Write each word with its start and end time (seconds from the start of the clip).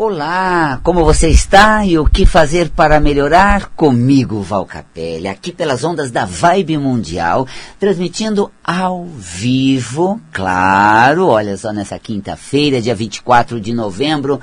Olá, 0.00 0.78
como 0.84 1.04
você 1.04 1.28
está 1.28 1.84
e 1.84 1.98
o 1.98 2.04
que 2.04 2.24
fazer 2.24 2.70
para 2.70 3.00
melhorar? 3.00 3.70
Comigo, 3.74 4.40
Val 4.42 4.64
Capelli, 4.64 5.26
aqui 5.26 5.50
pelas 5.50 5.82
ondas 5.82 6.12
da 6.12 6.24
Vibe 6.24 6.78
Mundial, 6.78 7.48
transmitindo 7.80 8.48
ao 8.62 9.06
vivo, 9.06 10.20
claro, 10.32 11.26
olha 11.26 11.56
só 11.56 11.72
nessa 11.72 11.98
quinta-feira, 11.98 12.80
dia 12.80 12.94
24 12.94 13.60
de 13.60 13.74
novembro, 13.74 14.38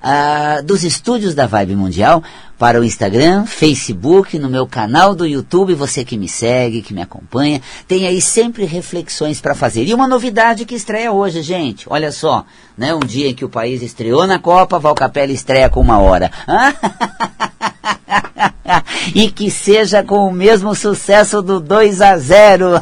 uh, 0.00 0.62
dos 0.62 0.84
estúdios 0.84 1.34
da 1.34 1.44
Vibe 1.44 1.74
Mundial, 1.74 2.22
para 2.60 2.78
o 2.78 2.84
Instagram, 2.84 3.46
Facebook, 3.46 4.38
no 4.38 4.46
meu 4.46 4.66
canal 4.66 5.14
do 5.14 5.26
YouTube, 5.26 5.72
você 5.72 6.04
que 6.04 6.18
me 6.18 6.28
segue, 6.28 6.82
que 6.82 6.92
me 6.92 7.00
acompanha, 7.00 7.62
tem 7.88 8.06
aí 8.06 8.20
sempre 8.20 8.66
reflexões 8.66 9.40
para 9.40 9.54
fazer. 9.54 9.86
E 9.86 9.94
uma 9.94 10.06
novidade 10.06 10.66
que 10.66 10.74
estreia 10.74 11.10
hoje, 11.10 11.40
gente, 11.40 11.86
olha 11.88 12.12
só, 12.12 12.44
né, 12.76 12.94
um 12.94 13.00
dia 13.00 13.30
em 13.30 13.34
que 13.34 13.46
o 13.46 13.48
país 13.48 13.80
estreou 13.80 14.26
na 14.26 14.38
Copa, 14.38 14.78
Val 14.78 14.94
Capelli 14.94 15.32
estreia 15.32 15.70
com 15.70 15.80
uma 15.80 16.00
hora. 16.00 16.30
e 19.14 19.30
que 19.30 19.50
seja 19.50 20.02
com 20.02 20.28
o 20.28 20.32
mesmo 20.32 20.74
sucesso 20.74 21.40
do 21.40 21.60
2 21.60 22.02
a 22.02 22.18
0. 22.18 22.78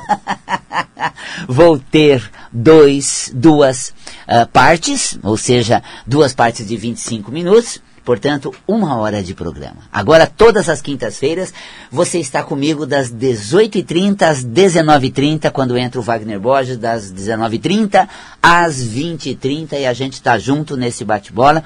Vou 1.47 1.79
ter 1.79 2.29
dois, 2.53 3.31
duas 3.33 3.95
uh, 4.27 4.45
partes, 4.53 5.17
ou 5.23 5.37
seja, 5.37 5.85
duas 6.05 6.35
partes 6.35 6.67
de 6.67 6.77
25 6.77 7.31
minutos 7.31 7.81
Portanto, 8.09 8.55
uma 8.67 8.97
hora 8.97 9.23
de 9.23 9.35
programa. 9.35 9.83
Agora, 9.93 10.27
todas 10.27 10.71
as 10.71 10.81
quintas-feiras, 10.81 11.53
você 11.93 12.19
está 12.19 12.43
comigo 12.43 12.87
das 12.87 13.13
18h30 13.13 14.23
às 14.23 14.43
19h30, 14.43 15.51
quando 15.51 15.77
entra 15.77 16.01
o 16.01 16.03
Wagner 16.03 16.41
Borges, 16.41 16.79
das 16.79 17.13
19h30 17.13 18.09
às 18.43 18.77
20h30, 18.83 19.75
e 19.75 19.85
a 19.85 19.93
gente 19.93 20.15
está 20.15 20.39
junto 20.39 20.75
nesse 20.75 21.05
bate-bola 21.05 21.63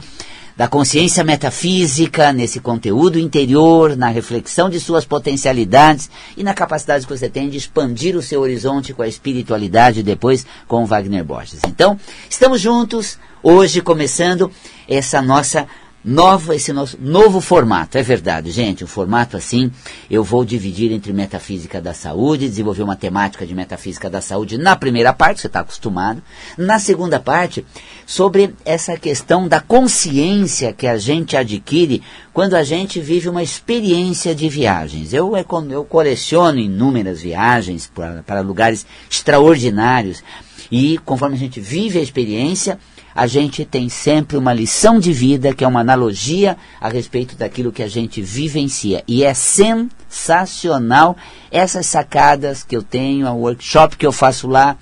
da 0.56 0.66
consciência 0.66 1.22
metafísica, 1.22 2.32
nesse 2.32 2.58
conteúdo 2.58 3.20
interior, 3.20 3.96
na 3.96 4.08
reflexão 4.08 4.68
de 4.68 4.80
suas 4.80 5.04
potencialidades 5.04 6.10
e 6.36 6.42
na 6.42 6.54
capacidade 6.54 7.06
que 7.06 7.16
você 7.16 7.28
tem 7.28 7.48
de 7.48 7.56
expandir 7.56 8.16
o 8.16 8.22
seu 8.22 8.40
horizonte 8.40 8.92
com 8.92 9.02
a 9.02 9.08
espiritualidade 9.08 10.02
depois 10.02 10.44
com 10.66 10.82
o 10.82 10.86
Wagner 10.86 11.24
Borges. 11.24 11.60
Então, 11.68 11.96
estamos 12.28 12.60
juntos, 12.60 13.16
hoje 13.42 13.80
começando 13.80 14.50
essa 14.88 15.22
nossa 15.22 15.66
nova, 16.04 16.54
esse 16.54 16.72
nosso 16.72 16.98
novo 17.00 17.40
formato. 17.40 17.96
É 17.96 18.02
verdade, 18.02 18.50
gente, 18.50 18.84
um 18.84 18.86
formato 18.86 19.36
assim, 19.36 19.70
eu 20.10 20.24
vou 20.24 20.44
dividir 20.44 20.92
entre 20.92 21.12
metafísica 21.12 21.80
da 21.80 21.94
saúde, 21.94 22.48
desenvolver 22.48 22.82
uma 22.82 22.96
temática 22.96 23.46
de 23.46 23.54
metafísica 23.54 24.10
da 24.10 24.20
saúde 24.20 24.58
na 24.58 24.74
primeira 24.76 25.12
parte, 25.12 25.40
você 25.40 25.46
está 25.46 25.60
acostumado. 25.60 26.22
Na 26.56 26.78
segunda 26.78 27.20
parte, 27.20 27.64
sobre 28.06 28.54
essa 28.64 28.96
questão 28.96 29.46
da 29.46 29.60
consciência 29.60 30.72
que 30.72 30.86
a 30.86 30.96
gente 30.98 31.36
adquire 31.36 32.02
quando 32.32 32.54
a 32.54 32.64
gente 32.64 33.00
vive 33.00 33.28
uma 33.28 33.42
experiência 33.42 34.34
de 34.34 34.48
viagens. 34.48 35.12
Eu, 35.12 35.32
eu 35.70 35.84
coleciono 35.84 36.58
inúmeras 36.58 37.20
viagens 37.22 37.90
para 38.26 38.40
lugares 38.40 38.86
extraordinários 39.10 40.22
e 40.70 40.98
conforme 41.04 41.36
a 41.36 41.38
gente 41.38 41.60
vive 41.60 41.98
a 41.98 42.02
experiência, 42.02 42.78
a 43.14 43.26
gente 43.26 43.64
tem 43.64 43.88
sempre 43.88 44.36
uma 44.36 44.52
lição 44.52 44.98
de 44.98 45.12
vida, 45.12 45.54
que 45.54 45.64
é 45.64 45.68
uma 45.68 45.80
analogia 45.80 46.56
a 46.80 46.88
respeito 46.88 47.36
daquilo 47.36 47.72
que 47.72 47.82
a 47.82 47.88
gente 47.88 48.22
vivencia. 48.22 49.04
E 49.06 49.24
é 49.24 49.34
sensacional 49.34 51.16
essas 51.50 51.86
sacadas 51.86 52.62
que 52.62 52.76
eu 52.76 52.82
tenho, 52.82 53.28
o 53.28 53.40
workshop 53.40 53.96
que 53.96 54.06
eu 54.06 54.12
faço 54.12 54.48
lá, 54.48 54.76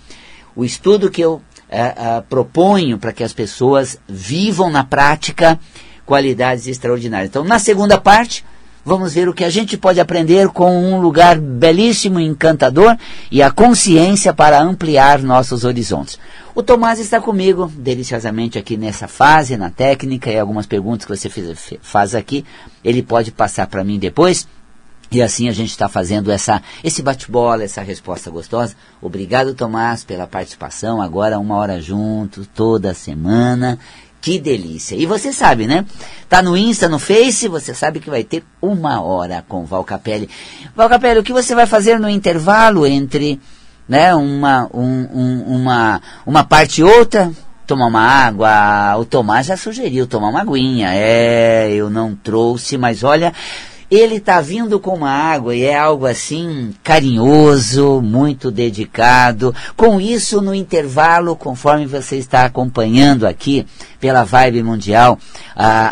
o 0.55 0.64
estudo 0.64 1.11
que 1.11 1.20
eu 1.20 1.42
é, 1.69 1.81
é, 1.81 2.23
proponho 2.28 2.98
para 2.98 3.12
que 3.12 3.23
as 3.23 3.33
pessoas 3.33 3.98
vivam 4.08 4.70
na 4.70 4.83
prática 4.83 5.58
qualidades 6.05 6.67
extraordinárias. 6.67 7.31
Então, 7.31 7.45
na 7.45 7.58
segunda 7.58 8.01
parte, 8.01 8.45
vamos 8.84 9.14
ver 9.14 9.28
o 9.28 9.34
que 9.34 9.45
a 9.45 9.50
gente 9.50 9.77
pode 9.77 10.00
aprender 10.00 10.48
com 10.48 10.77
um 10.77 11.00
lugar 11.00 11.39
belíssimo 11.39 12.19
e 12.20 12.27
encantador 12.27 12.97
e 13.31 13.42
a 13.42 13.51
consciência 13.51 14.33
para 14.33 14.61
ampliar 14.61 15.20
nossos 15.20 15.64
horizontes. 15.64 16.18
O 16.55 16.63
Tomás 16.63 16.98
está 16.98 17.20
comigo 17.20 17.70
deliciosamente 17.74 18.58
aqui 18.58 18.77
nessa 18.77 19.07
fase, 19.07 19.57
na 19.57 19.70
técnica 19.70 20.30
e 20.30 20.39
algumas 20.39 20.67
perguntas 20.67 21.07
que 21.07 21.40
você 21.40 21.79
faz 21.80 22.14
aqui, 22.14 22.45
ele 22.85 23.02
pode 23.02 23.30
passar 23.30 23.67
para 23.67 23.85
mim 23.85 23.98
depois. 23.98 24.46
E 25.13 25.20
assim 25.20 25.48
a 25.48 25.52
gente 25.52 25.70
está 25.70 25.89
fazendo 25.89 26.30
essa, 26.30 26.63
esse 26.85 27.02
bate-bola, 27.02 27.64
essa 27.64 27.83
resposta 27.83 28.30
gostosa. 28.30 28.77
Obrigado, 29.02 29.55
Tomás, 29.55 30.05
pela 30.05 30.27
participação. 30.27 31.02
Agora 31.02 31.39
uma 31.39 31.57
hora 31.57 31.80
juntos, 31.80 32.48
toda 32.55 32.95
semana. 32.95 33.77
Que 34.20 34.39
delícia. 34.39 34.95
E 34.97 35.07
você 35.07 35.33
sabe, 35.33 35.67
né? 35.67 35.85
Tá 36.29 36.42
no 36.42 36.57
Insta, 36.57 36.89
no 36.89 36.98
Face, 36.98 37.48
você 37.48 37.75
sabe 37.75 38.01
que 38.01 38.11
vai 38.11 38.23
ter 38.23 38.45
uma 38.61 39.01
hora 39.01 39.42
com 39.48 39.64
Val 39.64 39.83
Capelli. 39.83 40.29
Val 40.77 40.89
Capelli, 40.89 41.20
o 41.20 41.23
que 41.25 41.33
você 41.33 41.55
vai 41.55 41.67
fazer 41.67 41.98
no 41.98 42.08
intervalo 42.08 42.86
entre 42.86 43.41
né, 43.89 44.14
uma, 44.14 44.69
um, 44.75 45.08
um, 45.13 45.42
uma, 45.57 46.03
uma 46.27 46.45
parte 46.45 46.83
e 46.83 46.85
outra? 46.85 47.33
Tomar 47.67 47.86
uma 47.86 48.03
água. 48.03 48.97
O 48.98 49.05
Tomás 49.05 49.47
já 49.47 49.57
sugeriu 49.57 50.07
tomar 50.07 50.29
uma 50.29 50.42
aguinha. 50.42 50.91
É, 50.92 51.73
eu 51.73 51.89
não 51.89 52.14
trouxe, 52.14 52.77
mas 52.77 53.02
olha, 53.02 53.33
ele 53.90 54.17
está 54.17 54.40
vindo 54.40 54.78
com 54.78 54.95
uma 54.95 55.11
água 55.11 55.55
e 55.55 55.64
é 55.64 55.77
algo 55.77 56.06
assim 56.06 56.73
carinhoso, 56.84 58.01
muito 58.01 58.51
dedicado. 58.51 59.55
Com 59.77 60.01
isso, 60.01 60.40
no 60.40 60.55
intervalo, 60.55 61.34
conforme 61.34 61.86
você 61.86 62.17
está 62.17 62.45
acompanhando 62.45 63.27
aqui 63.27 63.67
pela 63.98 64.23
Vibe 64.23 64.62
Mundial, 64.62 65.18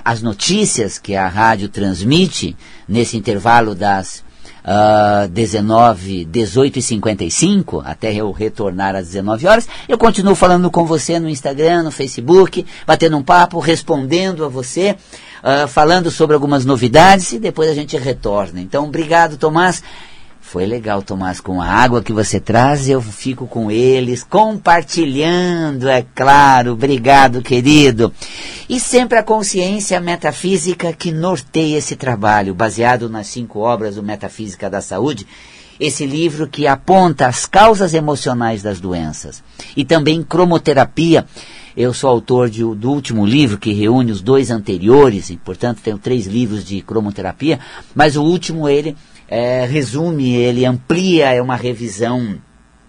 as 0.05 0.23
notícias 0.23 0.99
que 0.99 1.17
a 1.17 1.27
rádio 1.27 1.69
transmite 1.69 2.57
nesse 2.89 3.17
intervalo 3.17 3.75
das 3.75 4.23
uh, 4.69 5.29
19, 5.29 6.25
18 6.27 6.79
e 6.79 6.83
55, 6.83 7.83
até 7.85 8.15
eu 8.15 8.31
retornar 8.31 8.95
às 8.95 9.07
19 9.07 9.47
horas. 9.47 9.69
Eu 9.89 9.99
continuo 9.99 10.35
falando 10.35 10.71
com 10.71 10.85
você 10.85 11.19
no 11.19 11.29
Instagram, 11.29 11.85
no 11.85 11.91
Facebook, 11.91 12.65
batendo 12.87 13.17
um 13.17 13.23
papo, 13.23 13.59
respondendo 13.59 14.45
a 14.45 14.49
você 14.49 14.97
uh, 15.43 15.69
falando 15.69 16.11
sobre 16.11 16.35
algumas 16.35 16.65
novidades 16.65 17.33
e 17.33 17.39
depois 17.39 17.71
a 17.71 17.75
gente 17.75 17.97
retorna. 17.97 18.61
Então, 18.61 18.85
obrigado, 18.85 19.37
Tomás. 19.37 19.83
Foi 20.41 20.65
legal, 20.65 21.03
Tomás, 21.03 21.41
com 21.41 21.61
a 21.61 21.67
água 21.67 22.03
que 22.03 22.11
você 22.11 22.41
traz, 22.41 22.89
eu 22.89 23.03
fico 23.03 23.47
com 23.47 23.71
eles, 23.71 24.25
compartilhando, 24.25 25.91
é 25.91 26.07
claro. 26.15 26.73
Obrigado, 26.73 27.43
querido. 27.43 28.11
E 28.67 28.81
sempre 28.81 29.19
a 29.19 29.23
consciência 29.23 30.01
metafísica 30.01 30.91
que 30.95 31.13
norteia 31.13 31.77
esse 31.77 31.97
trabalho, 31.97 32.55
baseado 32.55 33.11
nas 33.11 33.27
cinco 33.27 33.59
obras 33.59 33.97
do 33.97 34.03
Metafísica 34.03 34.71
da 34.71 34.81
Saúde, 34.81 35.27
esse 35.79 36.07
livro 36.07 36.49
que 36.49 36.67
aponta 36.67 37.27
as 37.27 37.47
causas 37.47 37.95
emocionais 37.95 38.63
das 38.63 38.81
doenças. 38.81 39.43
E 39.77 39.85
também 39.85 40.23
cromoterapia, 40.23 41.25
eu 41.77 41.95
sou 41.95 42.11
autor 42.11 42.51
de, 42.51 42.63
do 42.63 42.91
último 42.91 43.25
livro 43.25 43.59
que 43.59 43.73
reúne 43.73 44.11
os 44.11 44.21
dois 44.21 44.51
anteriores, 44.51 45.31
e 45.31 45.37
portanto 45.37 45.81
tenho 45.83 45.99
três 45.99 46.27
livros 46.27 46.65
de 46.65 46.81
cromoterapia, 46.81 47.61
mas 47.95 48.17
o 48.17 48.23
último 48.23 48.69
ele 48.69 48.97
é, 49.29 49.65
resume, 49.65 50.35
ele 50.35 50.65
amplia, 50.65 51.33
é 51.33 51.41
uma 51.41 51.55
revisão, 51.55 52.37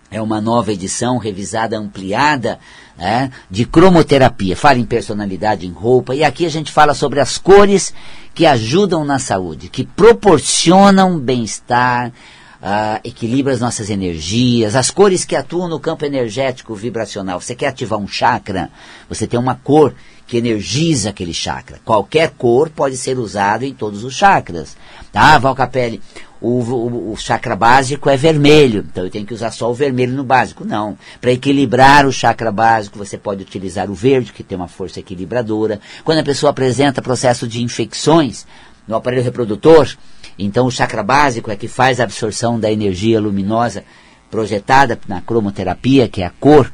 é 0.10 0.22
uma 0.22 0.42
nova 0.42 0.72
edição 0.74 1.18
revisada, 1.18 1.78
ampliada 1.78 2.58
né, 2.98 3.32
de 3.50 3.66
cromoterapia. 3.66 4.56
Fala 4.56 4.80
em 4.80 4.86
personalidade, 4.86 5.68
em 5.68 5.72
roupa, 5.72 6.16
e 6.16 6.24
aqui 6.24 6.46
a 6.46 6.50
gente 6.50 6.72
fala 6.72 6.94
sobre 6.94 7.20
as 7.20 7.38
cores 7.38 7.94
que 8.34 8.46
ajudam 8.46 9.04
na 9.04 9.20
saúde, 9.20 9.70
que 9.70 9.86
proporcionam 9.86 11.20
bem-estar, 11.20 12.12
uh, 12.62 13.00
equilibra 13.04 13.54
as 13.54 13.60
nossas 13.60 13.90
energias, 13.90 14.76
as 14.76 14.92
cores 14.92 15.26
que 15.26 15.36
atuam 15.36 15.68
no 15.68 15.80
campo 15.80 16.06
energético 16.06 16.76
vibracional. 16.76 17.40
Você 17.40 17.56
quer 17.56 17.68
ativar 17.68 18.00
um 18.00 18.08
chakra? 18.08 18.70
Você 19.08 19.28
tem 19.28 19.40
uma 19.40 19.56
cor 19.56 19.94
que 20.28 20.38
energiza 20.38 21.10
aquele 21.10 21.34
chakra. 21.34 21.80
Qualquer 21.84 22.30
cor 22.38 22.70
pode 22.70 22.96
ser 22.98 23.18
usado 23.18 23.64
em 23.64 23.74
todos 23.74 24.04
os 24.04 24.14
chakras. 24.14 24.78
Tá, 25.12 25.40
Valcapelli? 25.40 26.02
O, 26.42 26.62
o, 26.62 27.12
o, 27.12 27.18
chakra 27.18 27.54
básico 27.54 28.10
é 28.10 28.16
vermelho, 28.16 28.86
então 28.90 29.04
eu 29.04 29.10
tenho 29.10 29.26
que 29.26 29.34
usar 29.34 29.52
só 29.52 29.70
o 29.70 29.74
vermelho 29.74 30.14
no 30.14 30.24
básico. 30.24 30.64
Não. 30.64 30.98
Para 31.20 31.32
equilibrar 31.32 32.06
o 32.06 32.14
chakra 32.14 32.52
básico, 32.52 32.98
você 32.98 33.18
pode 33.18 33.42
utilizar 33.42 33.90
o 33.90 33.94
verde, 33.94 34.32
que 34.32 34.44
tem 34.44 34.56
uma 34.56 34.68
força 34.68 35.00
equilibradora. 35.00 35.82
Quando 36.06 36.20
a 36.20 36.24
pessoa 36.24 36.52
apresenta 36.52 37.02
processo 37.02 37.46
de 37.46 37.62
infecções 37.62 38.46
no 38.88 38.96
aparelho 38.96 39.24
reprodutor, 39.24 39.90
então 40.46 40.66
o 40.66 40.72
chakra 40.72 41.04
básico 41.04 41.52
é 41.52 41.56
que 41.56 41.68
faz 41.68 42.00
a 42.00 42.04
absorção 42.04 42.60
da 42.60 42.72
energia 42.72 43.20
luminosa 43.20 43.84
projetada 44.32 44.98
na 45.08 45.22
cromoterapia, 45.22 46.08
que 46.08 46.22
é 46.22 46.26
a 46.26 46.30
cor, 46.30 46.72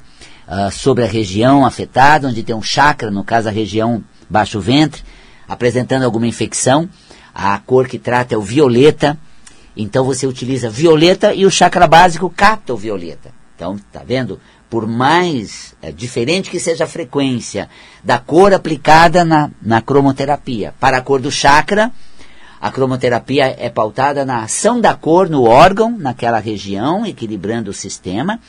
uh, 0.48 0.72
sobre 0.72 1.04
a 1.04 1.08
região 1.08 1.66
afetada, 1.66 2.28
onde 2.28 2.44
tem 2.44 2.56
um 2.56 2.62
chakra, 2.62 3.10
no 3.10 3.24
caso 3.24 3.50
a 3.50 3.52
região 3.52 4.04
baixo 4.30 4.60
ventre, 4.60 5.02
apresentando 5.48 6.04
alguma 6.04 6.28
infecção. 6.28 6.88
A 7.34 7.58
cor 7.60 7.88
que 7.88 7.98
trata 7.98 8.36
é 8.36 8.38
o 8.38 8.42
violeta. 8.42 9.18
Então 9.76 10.06
você 10.06 10.28
utiliza 10.28 10.70
violeta 10.70 11.34
e 11.34 11.46
o 11.46 11.52
chakra 11.52 11.88
básico 11.88 12.30
capta 12.30 12.74
o 12.74 12.78
violeta. 12.78 13.34
Então, 13.56 13.78
tá 13.92 14.04
vendo? 14.06 14.40
por 14.70 14.88
mais 14.88 15.76
é, 15.82 15.92
diferente 15.92 16.50
que 16.50 16.60
seja 16.60 16.84
a 16.84 16.88
frequência 16.88 17.70
da 18.04 18.18
cor 18.18 18.54
aplicada 18.54 19.24
na, 19.24 19.50
na 19.62 19.82
cromoterapia. 19.82 20.74
Para 20.80 20.98
a 20.98 21.02
cor 21.02 21.22
do 21.22 21.32
chakra, 21.32 21.92
a 22.66 22.72
cromoterapia 22.72 23.56
é 23.60 23.70
pautada 23.70 24.26
na 24.26 24.42
ação 24.42 24.82
da 24.82 24.96
cor 24.96 25.30
no 25.30 25.44
órgão, 25.44 25.96
naquela 25.96 26.40
região, 26.40 27.06
equilibrando 27.06 27.70
o 27.70 27.74
sistema, 27.74 28.40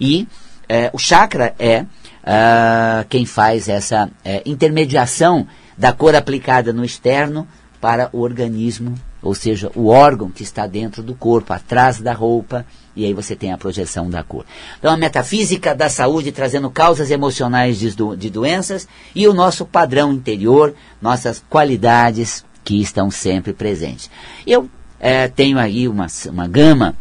e 0.00 0.26
é, 0.66 0.88
o 0.94 0.98
chakra 0.98 1.54
é 1.58 1.82
uh, 1.82 3.06
quem 3.10 3.26
faz 3.26 3.68
essa 3.68 4.08
é, 4.24 4.40
intermediação 4.46 5.46
da 5.76 5.92
cor 5.92 6.16
aplicada 6.16 6.72
no 6.72 6.86
externo 6.86 7.46
para 7.78 8.08
o 8.14 8.20
organismo, 8.22 8.94
ou 9.20 9.34
seja, 9.34 9.70
o 9.74 9.88
órgão 9.88 10.30
que 10.30 10.42
está 10.42 10.66
dentro 10.66 11.02
do 11.02 11.14
corpo, 11.14 11.52
atrás 11.52 12.00
da 12.00 12.14
roupa, 12.14 12.64
e 12.96 13.04
aí 13.04 13.12
você 13.12 13.36
tem 13.36 13.52
a 13.52 13.58
projeção 13.58 14.08
da 14.08 14.22
cor. 14.22 14.46
Então, 14.78 14.90
a 14.90 14.96
metafísica 14.96 15.74
da 15.74 15.90
saúde 15.90 16.32
trazendo 16.32 16.70
causas 16.70 17.10
emocionais 17.10 17.78
de, 17.78 17.94
de 18.16 18.30
doenças 18.30 18.88
e 19.14 19.28
o 19.28 19.34
nosso 19.34 19.66
padrão 19.66 20.14
interior, 20.14 20.74
nossas 21.02 21.44
qualidades 21.50 22.42
que 22.66 22.82
estão 22.82 23.10
sempre 23.12 23.52
presentes. 23.52 24.10
Eu 24.44 24.68
é, 24.98 25.28
tenho 25.28 25.56
aí 25.56 25.86
uma, 25.86 26.08
uma 26.26 26.48
gama 26.48 26.96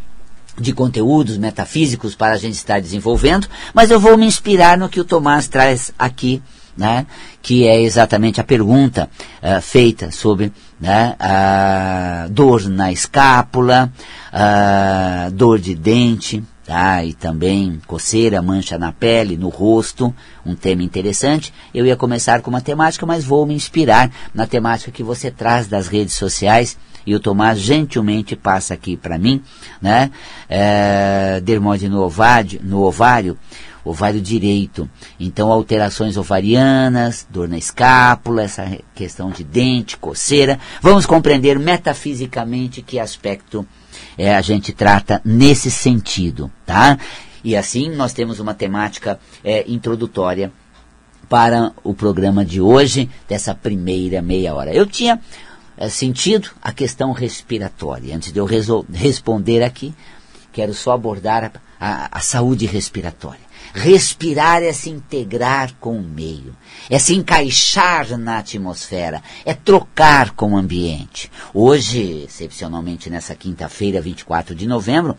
de 0.58 0.72
conteúdos 0.72 1.38
metafísicos 1.38 2.14
para 2.14 2.34
a 2.34 2.38
gente 2.38 2.54
estar 2.54 2.80
desenvolvendo, 2.80 3.48
mas 3.74 3.90
eu 3.90 4.00
vou 4.00 4.16
me 4.16 4.28
inspirar 4.28 4.78
no 4.78 4.88
que 4.88 5.02
o 5.02 5.04
Tomás 5.04 5.48
traz 5.48 5.92
aqui 5.98 6.42
né, 6.78 7.08
que 7.42 7.66
é 7.66 7.82
exatamente 7.82 8.42
a 8.42 8.44
pergunta 8.44 9.10
uh, 9.42 9.62
feita 9.62 10.12
sobre 10.12 10.52
né, 10.80 11.16
a 11.18 12.28
dor 12.30 12.68
na 12.68 12.92
escápula, 12.92 13.92
a 14.32 15.30
dor 15.32 15.58
de 15.58 15.74
dente, 15.74 16.44
tá, 16.66 17.04
e 17.06 17.14
também 17.14 17.80
coceira, 17.86 18.42
mancha 18.42 18.78
na 18.78 18.92
pele, 18.92 19.38
no 19.38 19.50
rosto, 19.50 20.14
um 20.46 20.56
tema 20.56 20.84
interessante. 20.84 21.54
Eu 21.74 21.86
ia 21.86 21.96
começar 21.96 22.42
com 22.42 22.50
uma 22.50 22.62
temática, 22.62 23.06
mas 23.06 23.24
vou 23.24 23.46
me 23.46 23.54
inspirar 23.54 24.12
na 24.34 24.48
temática 24.48 24.92
que 24.92 25.04
você 25.04 25.30
traz 25.30 25.68
das 25.68 25.88
redes 25.88 26.16
sociais, 26.16 26.78
e 27.06 27.14
o 27.14 27.20
Tomás 27.20 27.60
gentilmente 27.60 28.36
passa 28.36 28.74
aqui 28.74 28.98
para 28.98 29.18
mim, 29.18 29.44
né, 29.80 30.10
é, 30.50 31.40
dermode 31.44 31.88
no 31.88 32.02
ovário, 32.02 32.60
no 32.64 32.82
ovário 32.82 33.38
ovário 33.86 34.20
direito. 34.20 34.90
Então, 35.20 35.52
alterações 35.52 36.18
ovarianas, 36.18 37.28
dor 37.30 37.48
na 37.48 37.56
escápula, 37.56 38.42
essa 38.42 38.80
questão 38.96 39.30
de 39.30 39.44
dente, 39.44 39.96
coceira. 39.96 40.60
Vamos 40.82 41.06
compreender 41.06 41.60
metafisicamente 41.60 42.82
que 42.82 42.98
aspecto 42.98 43.64
é, 44.18 44.36
a 44.36 44.42
gente 44.42 44.72
trata 44.74 45.22
nesse 45.24 45.70
sentido, 45.70 46.52
tá? 46.66 46.98
E 47.44 47.56
assim 47.56 47.90
nós 47.96 48.14
temos 48.14 48.40
uma 48.40 48.54
temática 48.54 49.20
é, 49.44 49.64
introdutória 49.68 50.52
para 51.30 51.72
o 51.84 51.94
programa 51.94 52.46
de 52.46 52.62
hoje, 52.62 53.10
dessa 53.28 53.54
primeira 53.54 54.22
meia 54.22 54.54
hora. 54.54 54.74
Eu 54.74 54.86
tinha 54.86 55.20
é, 55.78 55.90
sentido 55.90 56.50
a 56.62 56.72
questão 56.72 57.12
respiratória. 57.12 58.16
Antes 58.16 58.32
de 58.32 58.40
eu 58.40 58.48
responder 58.92 59.64
aqui, 59.64 59.94
quero 60.52 60.74
só 60.74 60.94
abordar 60.94 61.44
a, 61.44 61.52
a, 61.80 62.18
a 62.18 62.20
saúde 62.20 62.66
respiratória. 62.66 63.45
Respirar 63.76 64.64
é 64.64 64.72
se 64.72 64.90
integrar 64.90 65.74
com 65.82 65.98
o 65.98 66.02
meio, 66.02 66.56
é 66.90 66.98
se 66.98 67.14
encaixar 67.14 68.18
na 68.18 68.38
atmosfera, 68.38 69.22
é 69.44 69.54
trocar 69.54 70.32
com 70.32 70.54
o 70.54 70.58
ambiente. 70.58 71.30
Hoje, 71.54 72.24
excepcionalmente 72.24 73.10
nessa 73.10 73.36
quinta-feira, 73.36 74.00
24 74.00 74.56
de 74.56 74.66
novembro, 74.66 75.18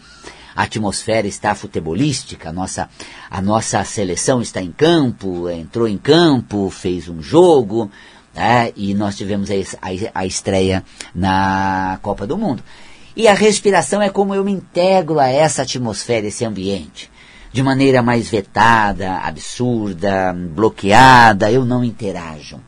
a 0.55 0.62
atmosfera 0.62 1.26
está 1.26 1.55
futebolística, 1.55 2.49
a 2.49 2.53
nossa, 2.53 2.88
a 3.31 3.43
nossa 3.43 3.85
seleção 3.85 4.41
está 4.41 4.62
em 4.62 4.73
campo, 4.73 5.50
entrou 5.50 5.87
em 5.87 5.99
campo, 5.99 6.70
fez 6.70 7.11
um 7.11 7.20
jogo, 7.23 7.91
né, 8.35 8.73
e 8.75 8.94
nós 8.94 9.19
tivemos 9.19 9.50
a, 9.50 9.55
a, 9.55 10.20
a 10.23 10.26
estreia 10.26 10.82
na 11.14 11.99
Copa 12.00 12.26
do 12.26 12.38
Mundo. 12.38 12.62
E 13.14 13.29
a 13.29 13.35
respiração 13.35 14.00
é 14.00 14.09
como 14.09 14.35
eu 14.35 14.43
me 14.43 14.52
integro 14.52 15.20
a 15.20 15.29
essa 15.29 15.61
atmosfera, 15.61 16.26
esse 16.26 16.43
ambiente 16.43 17.14
de 17.56 17.62
maneira 17.62 18.03
mais 18.03 18.29
vetada, 18.29 19.14
absurda, 19.14 20.31
bloqueada, 20.55 21.50
eu 21.50 21.64
não 21.64 21.82
interajo. 21.82 22.61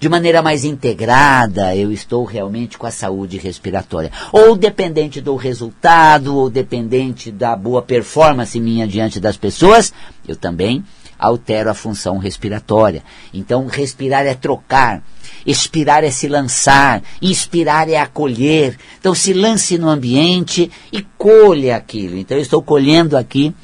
De 0.00 0.08
maneira 0.08 0.42
mais 0.42 0.64
integrada, 0.64 1.76
eu 1.76 1.92
estou 1.92 2.24
realmente 2.24 2.76
com 2.76 2.84
a 2.84 2.90
saúde 2.90 3.38
respiratória. 3.38 4.10
Ou 4.32 4.56
dependente 4.56 5.20
do 5.20 5.36
resultado, 5.36 6.36
ou 6.36 6.50
dependente 6.50 7.30
da 7.30 7.54
boa 7.54 7.82
performance 7.82 8.58
minha 8.58 8.84
diante 8.84 9.20
das 9.20 9.36
pessoas, 9.36 9.92
eu 10.26 10.34
também 10.34 10.84
altero 11.16 11.70
a 11.70 11.74
função 11.74 12.18
respiratória. 12.18 13.04
Então, 13.32 13.66
respirar 13.66 14.26
é 14.26 14.34
trocar, 14.34 15.04
expirar 15.46 16.02
é 16.02 16.10
se 16.10 16.26
lançar, 16.26 17.00
inspirar 17.22 17.88
é 17.88 17.96
acolher. 17.96 18.76
Então, 18.98 19.14
se 19.14 19.32
lance 19.32 19.78
no 19.78 19.88
ambiente 19.88 20.68
e 20.92 21.00
colha 21.16 21.76
aquilo. 21.76 22.18
Então, 22.18 22.36
eu 22.36 22.42
estou 22.42 22.60
colhendo 22.60 23.16
aqui 23.16 23.54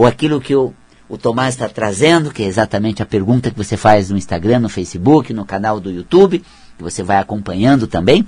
ou 0.00 0.06
aquilo 0.06 0.40
que 0.40 0.56
o, 0.56 0.72
o 1.10 1.18
Tomás 1.18 1.52
está 1.52 1.68
trazendo, 1.68 2.30
que 2.30 2.42
é 2.42 2.46
exatamente 2.46 3.02
a 3.02 3.06
pergunta 3.06 3.50
que 3.50 3.56
você 3.58 3.76
faz 3.76 4.08
no 4.08 4.16
Instagram, 4.16 4.60
no 4.60 4.68
Facebook, 4.70 5.30
no 5.34 5.44
canal 5.44 5.78
do 5.78 5.90
YouTube, 5.90 6.42
que 6.78 6.82
você 6.82 7.02
vai 7.02 7.18
acompanhando 7.18 7.86
também, 7.86 8.26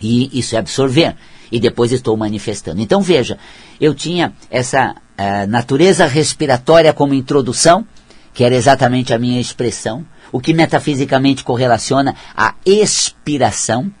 e 0.00 0.30
isso 0.38 0.56
é 0.56 0.58
absorver. 0.58 1.14
E 1.52 1.60
depois 1.60 1.92
estou 1.92 2.16
manifestando. 2.16 2.80
Então 2.80 3.02
veja, 3.02 3.36
eu 3.78 3.94
tinha 3.94 4.32
essa 4.50 4.92
uh, 4.92 5.46
natureza 5.46 6.06
respiratória 6.06 6.94
como 6.94 7.12
introdução, 7.12 7.86
que 8.32 8.42
era 8.42 8.54
exatamente 8.54 9.12
a 9.12 9.18
minha 9.18 9.38
expressão, 9.38 10.02
o 10.32 10.40
que 10.40 10.54
metafisicamente 10.54 11.44
correlaciona 11.44 12.16
a 12.34 12.54
expiração, 12.64 13.92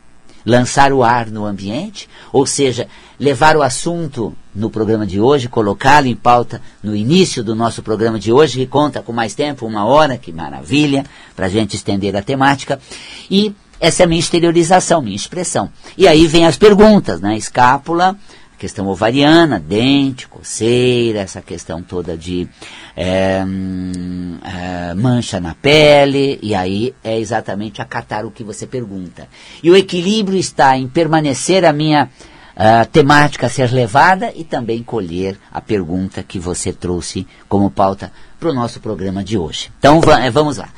lançar 0.46 0.92
o 0.92 1.02
ar 1.02 1.26
no 1.26 1.44
ambiente, 1.44 2.08
ou 2.32 2.46
seja, 2.46 2.86
levar 3.18 3.56
o 3.56 3.62
assunto 3.62 4.32
no 4.54 4.70
programa 4.70 5.04
de 5.04 5.20
hoje, 5.20 5.48
colocá-lo 5.48 6.06
em 6.06 6.14
pauta 6.14 6.62
no 6.82 6.94
início 6.94 7.42
do 7.42 7.54
nosso 7.54 7.82
programa 7.82 8.18
de 8.18 8.32
hoje, 8.32 8.60
que 8.60 8.66
conta 8.66 9.02
com 9.02 9.12
mais 9.12 9.34
tempo, 9.34 9.66
uma 9.66 9.84
hora, 9.84 10.16
que 10.16 10.32
maravilha, 10.32 11.04
para 11.34 11.46
a 11.46 11.48
gente 11.48 11.74
estender 11.74 12.14
a 12.16 12.22
temática. 12.22 12.80
E 13.28 13.52
essa 13.80 14.02
é 14.02 14.04
a 14.04 14.08
minha 14.08 14.20
exteriorização, 14.20 15.02
minha 15.02 15.16
expressão. 15.16 15.68
E 15.98 16.06
aí 16.06 16.26
vem 16.26 16.46
as 16.46 16.56
perguntas, 16.56 17.20
né? 17.20 17.36
Escápula, 17.36 18.16
questão 18.58 18.86
ovariana, 18.86 19.58
dente, 19.60 20.26
coceira, 20.28 21.20
essa 21.20 21.42
questão 21.42 21.82
toda 21.82 22.16
de 22.16 22.48
é, 22.96 23.42
é, 23.42 24.94
mancha 24.94 25.38
na 25.38 25.54
pele, 25.54 26.38
e 26.42 26.54
aí 26.54 26.94
é 27.04 27.18
exatamente 27.18 27.82
acatar 27.82 28.24
o 28.24 28.30
que 28.30 28.42
você 28.42 28.66
pergunta. 28.66 29.28
E 29.62 29.70
o 29.70 29.76
equilíbrio 29.76 30.38
está 30.38 30.76
em 30.76 30.88
permanecer 30.88 31.64
a 31.64 31.72
minha 31.72 32.08
uh, 32.56 32.86
temática 32.90 33.46
a 33.46 33.50
ser 33.50 33.70
levada 33.70 34.32
e 34.34 34.42
também 34.42 34.82
colher 34.82 35.38
a 35.52 35.60
pergunta 35.60 36.22
que 36.22 36.38
você 36.38 36.72
trouxe 36.72 37.26
como 37.48 37.70
pauta 37.70 38.10
para 38.40 38.50
o 38.50 38.54
nosso 38.54 38.80
programa 38.80 39.22
de 39.22 39.36
hoje. 39.36 39.70
Então 39.78 40.00
eh, 40.22 40.30
vamos 40.30 40.56
lá. 40.56 40.68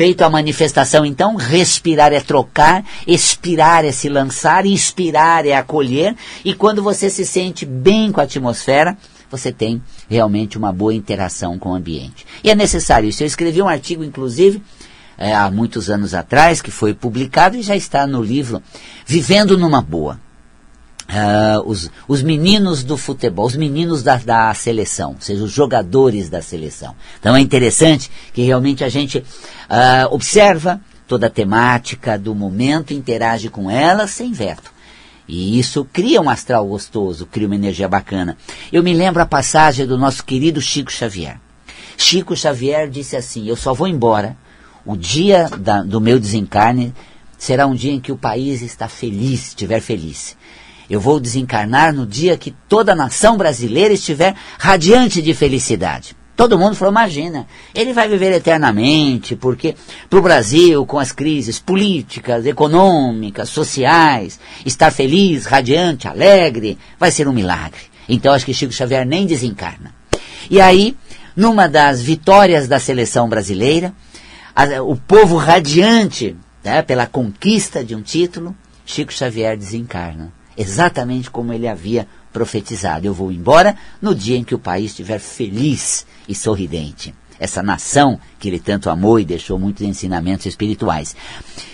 Feito 0.00 0.22
a 0.22 0.30
manifestação, 0.30 1.04
então, 1.04 1.36
respirar 1.36 2.10
é 2.10 2.20
trocar, 2.20 2.82
expirar 3.06 3.84
é 3.84 3.92
se 3.92 4.08
lançar, 4.08 4.64
inspirar 4.64 5.44
é 5.44 5.52
acolher, 5.52 6.16
e 6.42 6.54
quando 6.54 6.82
você 6.82 7.10
se 7.10 7.26
sente 7.26 7.66
bem 7.66 8.10
com 8.10 8.18
a 8.18 8.24
atmosfera, 8.24 8.96
você 9.30 9.52
tem 9.52 9.82
realmente 10.08 10.56
uma 10.56 10.72
boa 10.72 10.94
interação 10.94 11.58
com 11.58 11.72
o 11.72 11.74
ambiente. 11.74 12.26
E 12.42 12.50
é 12.50 12.54
necessário 12.54 13.10
isso. 13.10 13.22
Eu 13.22 13.26
escrevi 13.26 13.60
um 13.60 13.68
artigo, 13.68 14.02
inclusive, 14.02 14.62
é, 15.18 15.34
há 15.34 15.50
muitos 15.50 15.90
anos 15.90 16.14
atrás, 16.14 16.62
que 16.62 16.70
foi 16.70 16.94
publicado 16.94 17.58
e 17.58 17.62
já 17.62 17.76
está 17.76 18.06
no 18.06 18.22
livro 18.22 18.62
Vivendo 19.04 19.58
numa 19.58 19.82
Boa. 19.82 20.18
Uh, 21.10 21.68
os, 21.68 21.90
os 22.06 22.22
meninos 22.22 22.84
do 22.84 22.96
futebol, 22.96 23.44
os 23.44 23.56
meninos 23.56 24.00
da, 24.00 24.16
da 24.16 24.54
seleção, 24.54 25.14
ou 25.14 25.20
seja, 25.20 25.42
os 25.42 25.50
jogadores 25.50 26.30
da 26.30 26.40
seleção. 26.40 26.94
Então 27.18 27.34
é 27.34 27.40
interessante 27.40 28.08
que 28.32 28.42
realmente 28.42 28.84
a 28.84 28.88
gente 28.88 29.18
uh, 29.18 30.14
observa 30.14 30.80
toda 31.08 31.26
a 31.26 31.30
temática 31.30 32.16
do 32.16 32.32
momento, 32.32 32.94
interage 32.94 33.48
com 33.48 33.68
ela 33.68 34.06
sem 34.06 34.32
veto. 34.32 34.72
E 35.26 35.58
isso 35.58 35.84
cria 35.92 36.20
um 36.20 36.30
astral 36.30 36.64
gostoso, 36.66 37.26
cria 37.26 37.48
uma 37.48 37.56
energia 37.56 37.88
bacana. 37.88 38.36
Eu 38.72 38.80
me 38.80 38.94
lembro 38.94 39.20
a 39.20 39.26
passagem 39.26 39.86
do 39.86 39.98
nosso 39.98 40.24
querido 40.24 40.60
Chico 40.60 40.92
Xavier. 40.92 41.40
Chico 41.96 42.36
Xavier 42.36 42.88
disse 42.88 43.16
assim: 43.16 43.48
Eu 43.48 43.56
só 43.56 43.74
vou 43.74 43.88
embora. 43.88 44.36
O 44.86 44.96
dia 44.96 45.48
da, 45.58 45.82
do 45.82 46.00
meu 46.00 46.18
desencarne 46.18 46.94
será 47.36 47.66
um 47.66 47.74
dia 47.74 47.92
em 47.92 48.00
que 48.00 48.12
o 48.12 48.16
país 48.16 48.62
está 48.62 48.88
feliz, 48.88 49.48
estiver 49.48 49.80
feliz. 49.80 50.36
Eu 50.90 50.98
vou 50.98 51.20
desencarnar 51.20 51.94
no 51.94 52.04
dia 52.04 52.36
que 52.36 52.50
toda 52.68 52.92
a 52.92 52.96
nação 52.96 53.36
brasileira 53.36 53.94
estiver 53.94 54.34
radiante 54.58 55.22
de 55.22 55.32
felicidade. 55.32 56.16
Todo 56.34 56.58
mundo 56.58 56.74
falou, 56.74 56.90
imagina, 56.90 57.46
ele 57.72 57.92
vai 57.92 58.08
viver 58.08 58.32
eternamente, 58.32 59.36
porque 59.36 59.76
para 60.08 60.18
o 60.18 60.22
Brasil, 60.22 60.84
com 60.86 60.98
as 60.98 61.12
crises 61.12 61.60
políticas, 61.60 62.44
econômicas, 62.44 63.50
sociais, 63.50 64.40
estar 64.66 64.90
feliz, 64.90 65.44
radiante, 65.44 66.08
alegre, 66.08 66.76
vai 66.98 67.12
ser 67.12 67.28
um 67.28 67.32
milagre. 67.32 67.82
Então 68.08 68.32
acho 68.32 68.44
que 68.44 68.54
Chico 68.54 68.72
Xavier 68.72 69.06
nem 69.06 69.26
desencarna. 69.26 69.94
E 70.50 70.60
aí, 70.60 70.96
numa 71.36 71.68
das 71.68 72.02
vitórias 72.02 72.66
da 72.66 72.80
seleção 72.80 73.28
brasileira, 73.28 73.94
a, 74.56 74.82
o 74.82 74.96
povo 74.96 75.36
radiante 75.36 76.36
né, 76.64 76.82
pela 76.82 77.06
conquista 77.06 77.84
de 77.84 77.94
um 77.94 78.02
título, 78.02 78.56
Chico 78.84 79.12
Xavier 79.12 79.56
desencarna. 79.56 80.39
Exatamente 80.60 81.30
como 81.30 81.54
ele 81.54 81.66
havia 81.66 82.06
profetizado. 82.30 83.06
Eu 83.06 83.14
vou 83.14 83.32
embora 83.32 83.74
no 84.00 84.14
dia 84.14 84.36
em 84.36 84.44
que 84.44 84.54
o 84.54 84.58
país 84.58 84.90
estiver 84.90 85.18
feliz 85.18 86.06
e 86.28 86.34
sorridente. 86.34 87.14
Essa 87.38 87.62
nação 87.62 88.20
que 88.38 88.46
ele 88.46 88.60
tanto 88.60 88.90
amou 88.90 89.18
e 89.18 89.24
deixou 89.24 89.58
muitos 89.58 89.86
ensinamentos 89.86 90.44
espirituais. 90.44 91.16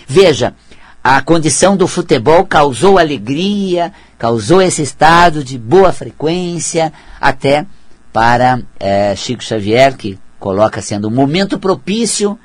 Veja, 0.07 0.55
a 1.03 1.21
condição 1.21 1.75
do 1.75 1.85
futebol 1.85 2.45
causou 2.45 2.97
alegria, 2.97 3.91
causou 4.17 4.61
esse 4.61 4.83
estado 4.83 5.43
de 5.43 5.57
boa 5.57 5.91
frequência, 5.91 6.93
até 7.19 7.65
para 8.13 8.61
é, 8.79 9.13
Chico 9.17 9.43
Xavier, 9.43 9.97
que 9.97 10.17
coloca 10.39 10.81
sendo 10.81 11.09
um 11.09 11.11
momento 11.11 11.59
propício 11.59 12.39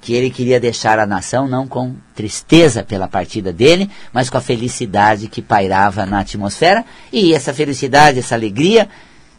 que 0.00 0.14
ele 0.14 0.30
queria 0.30 0.60
deixar 0.60 0.98
a 0.98 1.06
nação 1.06 1.48
não 1.48 1.66
com 1.66 1.94
tristeza 2.14 2.82
pela 2.82 3.08
partida 3.08 3.52
dele, 3.52 3.90
mas 4.12 4.30
com 4.30 4.38
a 4.38 4.40
felicidade 4.40 5.28
que 5.28 5.42
pairava 5.42 6.06
na 6.06 6.20
atmosfera. 6.20 6.84
E 7.12 7.34
essa 7.34 7.52
felicidade, 7.52 8.18
essa 8.20 8.34
alegria 8.34 8.88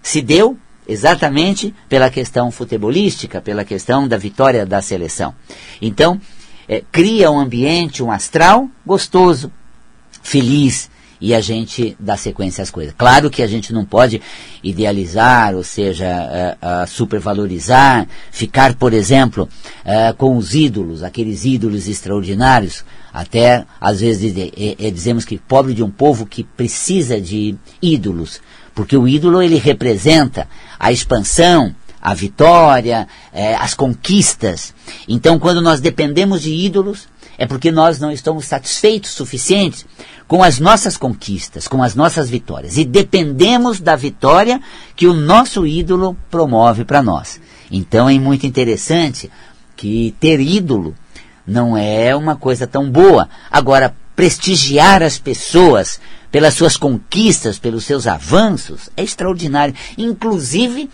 se 0.02 0.22
deu 0.22 0.58
exatamente 0.88 1.74
pela 1.88 2.10
questão 2.10 2.52
futebolística, 2.52 3.40
pela 3.40 3.64
questão 3.64 4.08
da 4.08 4.18
vitória 4.18 4.66
da 4.66 4.82
seleção. 4.82 5.34
Então, 5.82 6.20
é, 6.68 6.84
cria 6.92 7.32
um 7.32 7.40
ambiente, 7.40 8.04
um 8.04 8.12
astral 8.12 8.68
gostoso, 8.86 9.52
feliz, 10.22 10.90
e 11.22 11.36
a 11.36 11.42
gente 11.42 11.96
dá 12.00 12.16
sequência 12.16 12.62
às 12.62 12.72
coisas. 12.72 12.94
Claro 12.98 13.30
que 13.30 13.44
a 13.44 13.48
gente 13.48 13.74
não 13.74 13.84
pode 13.84 14.22
idealizar, 14.64 15.54
ou 15.54 15.64
seja, 15.64 16.06
uh, 16.06 16.84
uh, 16.84 16.88
supervalorizar, 16.88 18.08
ficar, 18.32 18.76
por 18.76 18.94
exemplo, 18.94 19.50
uh, 19.86 20.14
com 20.16 20.38
os 20.38 20.56
ídolos, 20.56 21.04
aqueles 21.04 21.44
ídolos 21.44 21.88
extraordinários. 21.88 22.86
Até, 23.12 23.66
às 23.82 24.02
vezes, 24.02 24.34
dizemos 24.94 25.26
que 25.26 25.38
pobre 25.38 25.74
de 25.74 25.84
um 25.84 25.90
povo 25.90 26.28
que 26.28 26.44
precisa 26.44 27.20
de 27.20 27.56
ídolos, 27.82 28.40
porque 28.76 28.96
o 28.96 29.08
ídolo 29.08 29.42
ele 29.42 29.58
representa 29.58 30.48
a 30.80 30.92
expansão, 30.92 31.76
a 32.00 32.14
vitória, 32.14 33.08
as 33.60 33.74
conquistas. 33.74 34.76
Então, 35.08 35.40
quando 35.40 35.60
nós 35.60 35.82
dependemos 35.82 36.44
de 36.44 36.54
ídolos, 36.54 37.08
é 37.36 37.48
porque 37.48 37.72
nós 37.72 38.00
não 38.00 38.12
estamos 38.12 38.46
satisfeitos 38.46 39.10
suficientes 39.10 39.88
com 40.30 40.44
as 40.44 40.60
nossas 40.60 40.96
conquistas, 40.96 41.68
com 41.68 41.82
as 41.82 41.96
nossas 41.96 42.30
vitórias. 42.30 42.78
E 42.78 42.86
dependemos 42.86 43.80
da 43.80 43.96
vitória 43.96 44.62
que 44.96 45.08
o 45.08 45.14
nosso 45.14 45.66
ídolo 45.66 46.16
promove 46.30 46.86
para 46.86 47.02
nós. 47.02 47.42
Então 47.72 48.08
é 48.08 48.14
muito 48.20 48.46
interessante 48.46 49.30
que 49.76 50.16
ter 50.20 50.40
ídolo 50.40 50.94
não 51.48 51.76
é 51.76 52.16
uma 52.16 52.36
coisa 52.36 52.68
tão 52.68 52.92
boa. 52.92 53.28
Agora, 53.50 53.96
prestigiar 54.16 55.02
as 55.02 55.18
pessoas 55.18 56.00
pelas 56.32 56.54
suas 56.54 56.78
conquistas, 56.78 57.58
pelos 57.58 57.84
seus 57.84 58.06
avanços, 58.06 58.88
é 58.96 59.02
extraordinário. 59.02 59.74
Inclusive, 59.98 60.92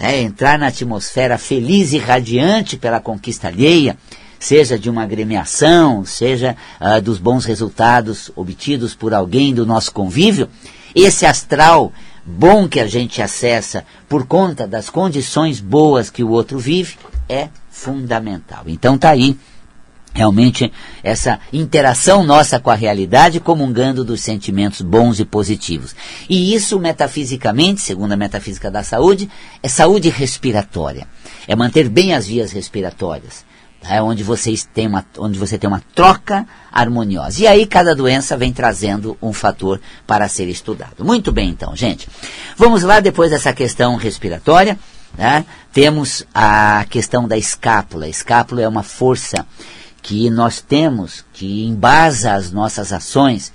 é, 0.00 0.22
entrar 0.22 0.58
na 0.58 0.68
atmosfera 0.68 1.36
feliz 1.36 1.92
e 1.92 1.98
radiante 1.98 2.78
pela 2.78 3.00
conquista 3.00 3.48
alheia, 3.48 3.98
seja 4.38 4.78
de 4.78 4.88
uma 4.88 5.02
agremiação, 5.02 6.04
seja 6.04 6.56
uh, 6.80 7.00
dos 7.00 7.18
bons 7.18 7.44
resultados 7.44 8.30
obtidos 8.36 8.94
por 8.94 9.12
alguém 9.12 9.54
do 9.54 9.66
nosso 9.66 9.92
convívio, 9.92 10.48
esse 10.94 11.26
astral 11.26 11.92
bom 12.24 12.68
que 12.68 12.80
a 12.80 12.86
gente 12.86 13.22
acessa 13.22 13.84
por 14.08 14.26
conta 14.26 14.66
das 14.66 14.90
condições 14.90 15.60
boas 15.60 16.10
que 16.10 16.22
o 16.22 16.30
outro 16.30 16.58
vive 16.58 16.96
é 17.28 17.48
fundamental. 17.70 18.64
Então 18.66 18.98
tá 18.98 19.10
aí 19.10 19.36
realmente 20.14 20.72
essa 21.02 21.38
interação 21.52 22.24
nossa 22.24 22.58
com 22.58 22.70
a 22.70 22.74
realidade, 22.74 23.40
comungando 23.40 24.04
dos 24.04 24.20
sentimentos 24.20 24.80
bons 24.80 25.20
e 25.20 25.24
positivos. 25.24 25.94
E 26.28 26.54
isso, 26.54 26.78
metafisicamente, 26.78 27.80
segundo 27.80 28.12
a 28.12 28.16
metafísica 28.16 28.70
da 28.70 28.82
saúde, 28.82 29.30
é 29.62 29.68
saúde 29.68 30.08
respiratória. 30.08 31.06
É 31.46 31.54
manter 31.54 31.88
bem 31.88 32.14
as 32.14 32.26
vias 32.26 32.50
respiratórias 32.50 33.47
é 33.82 34.02
onde, 34.02 34.22
vocês 34.22 34.64
têm 34.64 34.86
uma, 34.86 35.04
onde 35.18 35.38
você 35.38 35.56
tem 35.56 35.68
uma 35.68 35.82
troca 35.94 36.46
harmoniosa. 36.72 37.42
E 37.42 37.46
aí 37.46 37.66
cada 37.66 37.94
doença 37.94 38.36
vem 38.36 38.52
trazendo 38.52 39.16
um 39.22 39.32
fator 39.32 39.80
para 40.06 40.28
ser 40.28 40.48
estudado. 40.48 41.04
Muito 41.04 41.30
bem, 41.30 41.50
então, 41.50 41.74
gente. 41.76 42.08
Vamos 42.56 42.82
lá, 42.82 43.00
depois 43.00 43.30
dessa 43.30 43.52
questão 43.52 43.96
respiratória, 43.96 44.78
né, 45.16 45.44
temos 45.72 46.24
a 46.34 46.84
questão 46.90 47.26
da 47.26 47.36
escápula. 47.36 48.06
A 48.06 48.08
escápula 48.08 48.62
é 48.62 48.68
uma 48.68 48.82
força 48.82 49.46
que 50.02 50.28
nós 50.28 50.60
temos, 50.60 51.24
que 51.32 51.64
embasa 51.64 52.34
as 52.34 52.50
nossas 52.50 52.92
ações. 52.92 53.52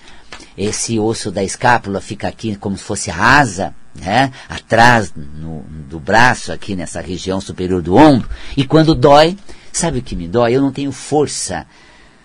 Esse 0.58 1.00
osso 1.00 1.32
da 1.32 1.44
escápula 1.44 2.00
fica 2.00 2.28
aqui 2.28 2.56
como 2.56 2.78
se 2.78 2.84
fosse 2.84 3.12
a 3.12 3.18
asa, 3.18 3.74
né, 3.96 4.32
atrás 4.50 5.14
no, 5.16 5.64
do 5.88 6.00
braço, 6.00 6.52
aqui 6.52 6.76
nessa 6.76 7.02
região 7.02 7.40
superior 7.40 7.82
do 7.82 7.96
ombro. 7.96 8.28
E 8.58 8.66
quando 8.66 8.96
dói, 8.96 9.38
Sabe 9.74 10.00
o 10.00 10.04
que 10.04 10.16
me 10.16 10.28
dói? 10.28 10.54
Eu 10.56 10.62
não 10.62 10.72
tenho 10.72 10.92
força 10.92 11.66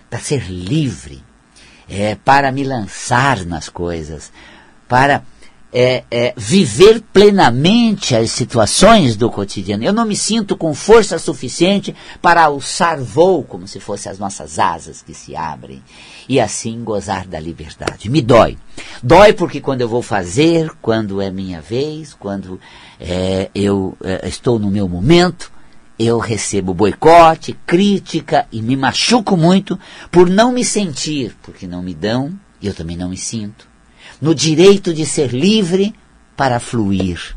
para 0.07 0.19
ser 0.19 0.47
livre, 0.47 1.23
é, 1.89 2.13
para 2.13 2.51
me 2.51 2.63
lançar 2.63 3.43
nas 3.43 3.67
coisas, 3.67 4.31
para 4.87 5.23
é, 5.73 6.03
é, 6.11 6.33
viver 6.37 7.01
plenamente 7.11 8.15
as 8.15 8.29
situações 8.29 9.15
do 9.15 9.31
cotidiano. 9.31 9.83
Eu 9.83 9.91
não 9.91 10.05
me 10.05 10.15
sinto 10.15 10.55
com 10.55 10.75
força 10.75 11.17
suficiente 11.17 11.95
para 12.21 12.43
alçar 12.43 12.99
voo, 12.99 13.43
como 13.43 13.67
se 13.67 13.79
fossem 13.79 14.11
as 14.11 14.19
nossas 14.19 14.59
asas 14.59 15.01
que 15.01 15.15
se 15.15 15.35
abrem, 15.35 15.81
e 16.27 16.39
assim 16.39 16.83
gozar 16.83 17.27
da 17.27 17.39
liberdade. 17.39 18.11
Me 18.11 18.21
dói. 18.21 18.59
Dói 19.01 19.33
porque 19.33 19.59
quando 19.59 19.81
eu 19.81 19.89
vou 19.89 20.03
fazer, 20.03 20.71
quando 20.83 21.19
é 21.19 21.31
minha 21.31 21.61
vez, 21.61 22.13
quando 22.13 22.59
é, 22.99 23.49
eu 23.55 23.97
é, 24.03 24.27
estou 24.27 24.59
no 24.59 24.69
meu 24.69 24.87
momento, 24.87 25.51
eu 25.99 26.17
recebo 26.17 26.73
boicote, 26.73 27.51
crítica 27.67 28.47
e 28.49 28.61
me 28.61 28.77
machuco 28.77 29.35
muito 29.35 29.77
por 30.09 30.29
não 30.29 30.53
me 30.53 30.63
sentir, 30.63 31.35
porque 31.43 31.67
não 31.67 31.83
me 31.83 31.93
dão 31.93 32.31
e 32.61 32.67
eu 32.67 32.73
também 32.73 32.95
não 32.95 33.09
me 33.09 33.17
sinto, 33.17 33.67
no 34.21 34.33
direito 34.33 34.93
de 34.93 35.05
ser 35.05 35.31
livre 35.31 35.93
para 36.37 36.59
fluir 36.59 37.35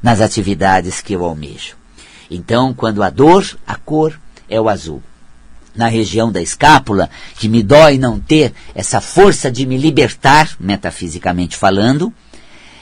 nas 0.00 0.20
atividades 0.20 1.00
que 1.00 1.12
eu 1.12 1.24
almejo. 1.24 1.76
Então, 2.30 2.72
quando 2.72 3.02
a 3.02 3.10
dor, 3.10 3.44
a 3.66 3.74
cor 3.74 4.18
é 4.48 4.60
o 4.60 4.68
azul. 4.68 5.02
Na 5.74 5.88
região 5.88 6.30
da 6.30 6.40
escápula, 6.40 7.10
que 7.36 7.48
me 7.48 7.62
dói 7.62 7.98
não 7.98 8.20
ter 8.20 8.54
essa 8.74 9.00
força 9.00 9.50
de 9.50 9.66
me 9.66 9.76
libertar, 9.76 10.54
metafisicamente 10.60 11.56
falando, 11.56 12.12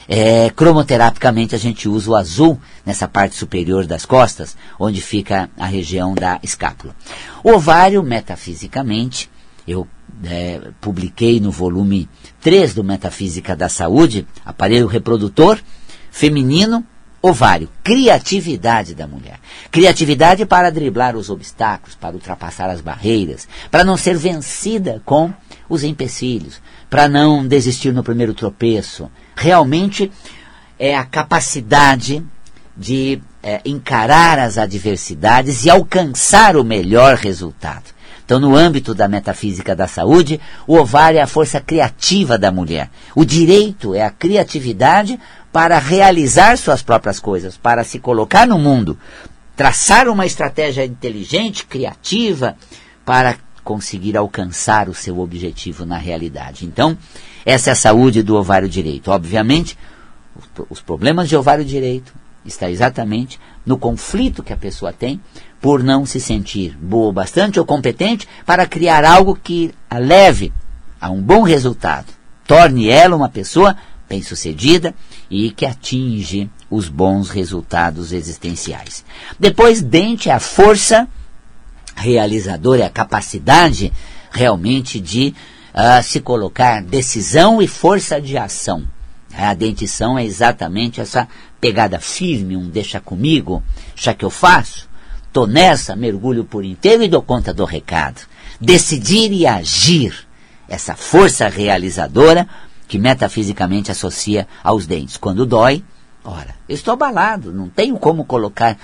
é, 0.09 0.51
cromoterapicamente 0.51 1.55
a 1.55 1.59
gente 1.59 1.89
usa 1.89 2.11
o 2.11 2.17
azul 2.17 2.61
nessa 2.85 3.07
parte 3.07 3.37
superior 3.37 3.87
das 3.87 4.05
costas, 4.05 4.57
onde 4.79 5.01
fica 5.01 5.49
a 5.59 5.67
região 5.67 6.15
da 6.15 6.39
escápula. 6.43 6.95
O 7.43 7.53
ovário, 7.53 8.03
metafisicamente, 8.03 9.31
eu 9.67 9.87
é, 10.25 10.61
publiquei 10.81 11.41
no 11.41 11.51
volume 11.51 12.09
3 12.41 12.75
do 12.75 12.85
Metafísica 12.85 13.57
da 13.57 13.69
Saúde, 13.69 14.27
aparelho 14.45 14.87
reprodutor 14.87 15.59
feminino, 16.11 16.85
ovário, 17.23 17.69
criatividade 17.83 18.95
da 18.95 19.07
mulher. 19.07 19.39
Criatividade 19.71 20.45
para 20.45 20.71
driblar 20.71 21.17
os 21.17 21.31
obstáculos, 21.31 21.95
para 21.95 22.15
ultrapassar 22.15 22.69
as 22.69 22.81
barreiras, 22.81 23.49
para 23.71 23.85
não 23.85 23.97
ser 23.97 24.17
vencida 24.17 25.01
com 25.05 25.33
os 25.69 25.85
empecilhos, 25.85 26.61
para 26.93 27.09
não 27.09 27.49
desistir 27.49 27.91
no 27.91 28.05
primeiro 28.05 28.35
tropeço, 28.35 29.11
realmente 29.35 30.13
é 30.79 30.95
a 30.95 31.07
capacidade 31.07 32.23
de 32.77 33.19
é, 33.43 33.63
encarar 33.65 34.39
as 34.39 34.59
adversidades 34.59 35.65
e 35.65 35.71
alcançar 35.71 36.55
o 36.55 36.63
melhor 36.63 37.17
resultado. 37.17 37.85
Então, 38.23 38.39
no 38.39 38.55
âmbito 38.55 38.95
da 38.95 39.09
metafísica 39.09 39.75
da 39.75 39.87
saúde, 39.87 40.39
o 40.67 40.77
ovário 40.77 41.19
é 41.19 41.23
a 41.23 41.27
força 41.27 41.63
criativa 41.63 42.37
da 42.37 42.53
mulher. 42.53 42.91
O 43.15 43.25
direito 43.25 43.95
é 43.95 44.05
a 44.05 44.11
criatividade 44.11 45.19
para 45.51 45.79
realizar 45.79 46.59
suas 46.59 46.83
próprias 46.83 47.19
coisas, 47.19 47.57
para 47.57 47.85
se 47.85 47.99
colocar 48.01 48.47
no 48.47 48.59
mundo, 48.59 48.99
traçar 49.57 50.09
uma 50.09 50.27
estratégia 50.27 50.85
inteligente, 50.85 51.65
criativa, 51.65 52.55
para 53.03 53.39
conseguir 53.65 54.17
alcançar 54.17 54.89
o 54.89 54.95
seu 54.95 55.19
objetivo 55.21 55.85
na 55.87 55.97
realidade. 55.97 56.65
Então, 56.65 56.97
essa 57.45 57.71
é 57.71 57.73
a 57.73 57.77
saúde 57.77 58.23
do 58.23 58.37
ovário 58.37 58.69
direito. 58.69 59.11
Obviamente, 59.11 59.77
os 60.69 60.81
problemas 60.81 61.29
de 61.29 61.37
ovário 61.37 61.65
direito 61.65 62.13
está 62.45 62.71
exatamente 62.71 63.39
no 63.65 63.79
conflito 63.79 64.43
que 64.43 64.53
a 64.53 64.57
pessoa 64.57 64.93
tem 64.93 65.21
por 65.61 65.83
não 65.83 66.05
se 66.05 66.19
sentir 66.19 66.77
boa 66.77 67.13
bastante 67.13 67.59
ou 67.61 67.65
competente 67.65 68.27
para 68.45 68.67
criar 68.67 69.05
algo 69.05 69.39
que 69.41 69.73
a 69.89 69.99
leve 69.99 70.53
a 71.01 71.11
um 71.11 71.23
bom 71.23 71.43
resultado, 71.43 72.07
torne 72.47 72.89
ela 72.89 73.17
uma 73.17 73.29
pessoa 73.29 73.77
bem-sucedida 74.09 74.95
e 75.31 75.51
que 75.51 75.65
atinge 75.65 76.51
os 76.71 76.89
bons 76.89 77.31
resultados 77.31 78.13
existenciais. 78.13 79.05
Depois, 79.39 79.81
dente 79.81 80.29
é 80.29 80.33
a 80.33 80.41
força 80.41 81.09
realizadora, 81.97 82.83
é 82.83 82.87
a 82.87 82.91
capacidade 82.91 83.93
realmente 84.31 84.99
de 85.01 85.35
uh, 85.75 86.03
se 86.03 86.21
colocar 86.21 86.83
decisão 86.83 87.61
e 87.61 87.67
força 87.67 88.21
de 88.21 88.37
ação. 88.37 88.85
A 89.35 89.55
dentição 89.55 90.19
é 90.19 90.25
exatamente 90.25 91.01
essa 91.01 91.27
pegada 91.61 91.99
firme, 91.99 92.57
um 92.57 92.69
deixa 92.69 93.01
comigo, 93.01 93.63
já 93.97 94.13
que 94.13 94.25
eu 94.25 94.31
faço, 94.31 94.89
tô 95.33 95.47
nessa, 95.47 95.97
mergulho 95.97 96.45
por 96.45 96.65
inteiro 96.65 97.03
e 97.03 97.09
dou 97.09 97.23
conta 97.23 97.53
do 97.55 97.65
recado. 97.65 98.21
Decidir 98.61 99.33
e 99.33 99.47
agir, 99.47 100.27
essa 100.69 100.95
força 100.95 101.49
realizadora 101.49 102.47
que 102.87 102.99
metafisicamente 102.99 103.91
associa 103.91 104.47
aos 104.63 104.87
dentes. 104.87 105.17
Quando 105.17 105.47
dói, 105.47 105.83
ora, 106.23 106.55
eu 106.69 106.75
estou 106.75 106.93
abalado, 106.93 107.53
não 107.53 107.69
tenho 107.69 107.97
como 107.97 108.25
colocar 108.25 108.77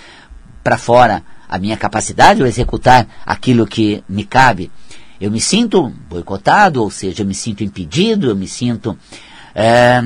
para 0.64 0.78
fora 0.78 1.22
a 1.48 1.58
minha 1.58 1.76
capacidade 1.76 2.42
ou 2.42 2.48
executar 2.48 3.06
aquilo 3.24 3.66
que 3.66 4.02
me 4.08 4.24
cabe. 4.24 4.70
Eu 5.20 5.30
me 5.30 5.40
sinto 5.40 5.88
boicotado, 6.08 6.82
ou 6.82 6.90
seja, 6.90 7.22
eu 7.22 7.26
me 7.26 7.34
sinto 7.34 7.64
impedido, 7.64 8.28
eu 8.28 8.36
me 8.36 8.46
sinto 8.46 8.96
é, 9.54 10.00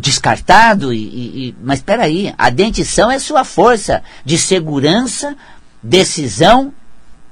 descartado. 0.00 0.92
E, 0.92 1.48
e, 1.48 1.56
mas 1.62 1.78
espera 1.78 2.04
aí, 2.04 2.34
a 2.36 2.50
dentição 2.50 3.10
é 3.10 3.18
sua 3.18 3.44
força 3.44 4.02
de 4.24 4.36
segurança, 4.36 5.36
decisão 5.82 6.72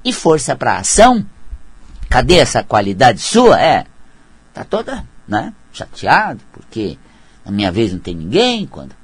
e 0.05 0.13
força 0.13 0.57
para 0.57 0.79
ação. 0.79 1.27
Cadê 2.09 2.37
essa 2.37 2.63
qualidade 2.63 3.21
sua? 3.21 3.61
É, 3.61 3.85
tá 4.55 4.65
toda, 4.65 5.05
né, 5.27 5.53
chateado 5.73 6.41
porque 6.53 6.97
na 7.45 7.51
minha 7.51 7.71
vez 7.71 7.93
não 7.93 7.99
tem 7.99 8.15
ninguém 8.15 8.67
quando 8.67 8.95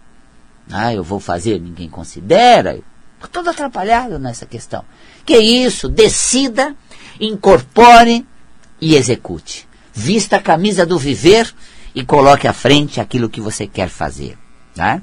ah, 0.71 0.95
eu 0.95 1.03
vou 1.03 1.21
fazer, 1.21 1.61
ninguém 1.61 1.89
considera. 1.89 2.79
Estou 3.27 3.43
todo 3.43 3.51
atrapalhado 3.51 4.19
nessa 4.19 4.47
questão. 4.47 4.85
Que 5.25 5.39
isso? 5.39 5.89
Decida 5.89 6.75
incorpore 7.21 8.27
e 8.81 8.97
execute. 8.97 9.69
Vista 9.93 10.37
a 10.37 10.43
camisa 10.43 10.85
do 10.85 10.99
viver 10.99 11.53
e 11.95 12.05
coloque 12.05 12.49
à 12.49 12.53
frente 12.53 13.01
aquilo 13.01 13.29
que 13.29 13.41
você 13.41 13.67
quer 13.67 13.89
fazer. 13.89 14.37
Tá? 14.75 15.01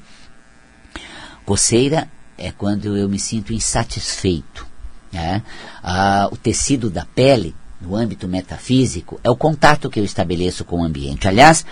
Coceira 1.46 2.10
é 2.38 2.52
quando 2.52 2.98
eu 2.98 3.08
me 3.08 3.20
sinto 3.20 3.54
insatisfeito. 3.54 4.68
Né? 5.12 5.42
Ah, 5.82 6.28
o 6.32 6.38
tecido 6.38 6.90
da 6.90 7.06
pele, 7.06 7.56
no 7.80 7.96
âmbito 7.96 8.28
metafísico, 8.28 9.20
é 9.24 9.30
o 9.30 9.36
contato 9.36 9.90
que 9.90 10.00
eu 10.00 10.04
estabeleço 10.04 10.66
com 10.66 10.82
o 10.82 10.84
ambiente. 10.84 11.28
Aliás, 11.28 11.66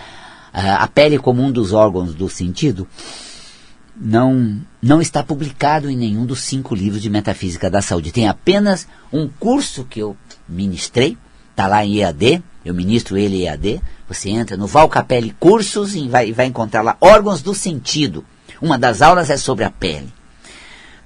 ah, 0.52 0.82
a 0.82 0.88
pele 0.88 1.18
como 1.18 1.42
um 1.42 1.50
dos 1.50 1.72
órgãos 1.72 2.14
do 2.14 2.28
sentido 2.28 2.88
não, 4.00 4.60
não 4.80 5.00
está 5.00 5.22
publicado 5.22 5.90
em 5.90 5.96
nenhum 5.96 6.24
dos 6.24 6.40
cinco 6.40 6.74
livros 6.74 7.02
de 7.02 7.10
Metafísica 7.10 7.68
da 7.68 7.82
Saúde. 7.82 8.12
Tem 8.12 8.28
apenas 8.28 8.86
um 9.12 9.28
curso 9.28 9.84
que 9.84 10.00
eu 10.00 10.16
ministrei, 10.48 11.16
está 11.50 11.66
lá 11.66 11.84
em 11.84 11.98
EAD, 11.98 12.42
eu 12.64 12.74
ministro 12.74 13.16
ele 13.16 13.42
em 13.42 13.46
EAD. 13.46 13.80
Você 14.08 14.30
entra 14.30 14.56
no 14.56 14.66
Valcapelli 14.66 15.34
Cursos 15.38 15.94
e 15.94 16.08
vai, 16.08 16.32
vai 16.32 16.46
encontrar 16.46 16.82
lá 16.82 16.96
órgãos 17.00 17.42
do 17.42 17.54
sentido. 17.54 18.24
Uma 18.60 18.78
das 18.78 19.02
aulas 19.02 19.30
é 19.30 19.36
sobre 19.36 19.64
a 19.64 19.70
pele. 19.70 20.12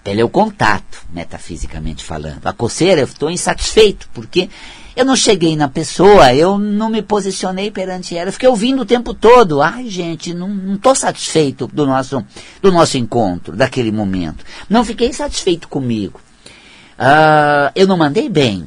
Pele 0.05 0.21
é 0.21 0.25
o 0.25 0.29
contato, 0.29 1.05
metafisicamente 1.13 2.05
falando. 2.05 2.47
A 2.47 2.53
coceira, 2.53 3.01
eu 3.01 3.07
estou 3.07 3.31
insatisfeito, 3.31 4.09
porque 4.13 4.51
eu 4.95 5.05
não 5.05 5.17
cheguei 5.17 5.57
na 5.57 5.69
pessoa, 5.69 6.35
eu 6.35 6.59
não 6.59 6.91
me 6.91 7.03
posicionei 7.03 7.71
perante 7.71 8.17
ela, 8.17 8.29
eu 8.29 8.33
fiquei 8.33 8.49
ouvindo 8.49 8.83
o 8.83 8.87
tempo 8.87 9.15
todo. 9.15 9.63
Ai, 9.63 9.89
gente, 9.89 10.35
não 10.35 10.75
estou 10.75 10.95
satisfeito 10.95 11.67
do 11.67 11.87
nosso, 11.87 12.25
do 12.61 12.71
nosso 12.71 12.99
encontro, 12.99 13.57
daquele 13.57 13.91
momento. 13.91 14.45
Não 14.69 14.85
fiquei 14.85 15.13
satisfeito 15.13 15.69
comigo. 15.69 16.21
Uh, 16.99 17.73
eu 17.75 17.87
não 17.87 17.97
mandei 17.97 18.29
bem. 18.29 18.67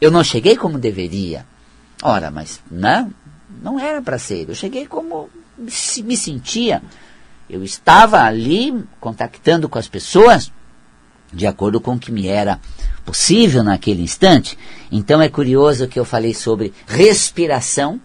Eu 0.00 0.10
não 0.10 0.22
cheguei 0.22 0.56
como 0.56 0.78
deveria. 0.78 1.44
Ora, 2.02 2.30
mas 2.30 2.60
não, 2.70 3.12
não 3.62 3.78
era 3.78 4.00
para 4.00 4.18
ser. 4.18 4.48
Eu 4.48 4.54
cheguei 4.54 4.86
como 4.86 5.28
me 5.58 6.16
sentia. 6.16 6.82
Eu 7.48 7.62
estava 7.62 8.22
ali 8.22 8.84
contactando 9.00 9.68
com 9.68 9.78
as 9.78 9.88
pessoas 9.88 10.50
de 11.34 11.46
acordo 11.46 11.80
com 11.80 11.94
o 11.94 11.98
que 11.98 12.12
me 12.12 12.26
era 12.26 12.60
possível 13.04 13.62
naquele 13.62 14.02
instante. 14.02 14.58
Então 14.90 15.20
é 15.20 15.28
curioso 15.28 15.88
que 15.88 15.98
eu 15.98 16.04
falei 16.04 16.32
sobre 16.32 16.72
respiração, 16.86 18.00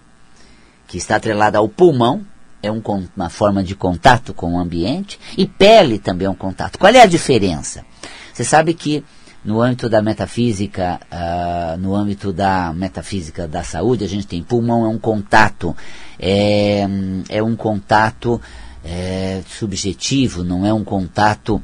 que 0.88 0.98
está 0.98 1.16
atrelada 1.16 1.58
ao 1.58 1.70
pulmão, 1.70 2.26
é 2.62 2.72
um, 2.72 2.82
uma 3.16 3.30
forma 3.30 3.64
de 3.64 3.76
contato 3.76 4.34
com 4.34 4.56
o 4.56 4.60
ambiente, 4.60 5.20
e 5.38 5.46
pele 5.46 5.98
também 5.98 6.26
é 6.26 6.30
um 6.30 6.36
contato. 6.36 6.78
Qual 6.78 6.94
é 6.94 7.02
a 7.02 7.06
diferença? 7.06 7.86
Você 8.34 8.44
sabe 8.44 8.74
que 8.74 9.04
no 9.44 9.62
âmbito 9.62 9.88
da 9.88 10.02
metafísica, 10.02 11.00
uh, 11.12 11.78
no 11.78 11.96
âmbito 11.96 12.34
da 12.34 12.74
metafísica 12.74 13.48
da 13.48 13.64
saúde, 13.64 14.04
a 14.04 14.08
gente 14.08 14.28
tem 14.28 14.44
pulmão 14.44 14.86
é 14.86 14.90
um 14.90 15.00
contato, 15.00 15.76
é, 16.20 16.86
é 17.30 17.42
um 17.42 17.56
contato 17.56 18.42
é, 18.84 19.42
subjetivo, 19.48 20.44
não 20.44 20.66
é 20.66 20.74
um 20.74 20.84
contato 20.84 21.62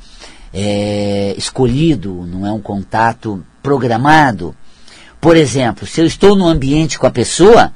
é, 0.57 1.35
escolhido, 1.37 2.25
não 2.25 2.47
é 2.47 2.51
um 2.51 2.61
contato 2.61 3.45
programado. 3.61 4.55
Por 5.19 5.35
exemplo, 5.35 5.85
se 5.85 5.99
eu 5.99 6.05
estou 6.05 6.33
no 6.33 6.47
ambiente 6.47 6.97
com 6.97 7.05
a 7.05 7.11
pessoa, 7.11 7.73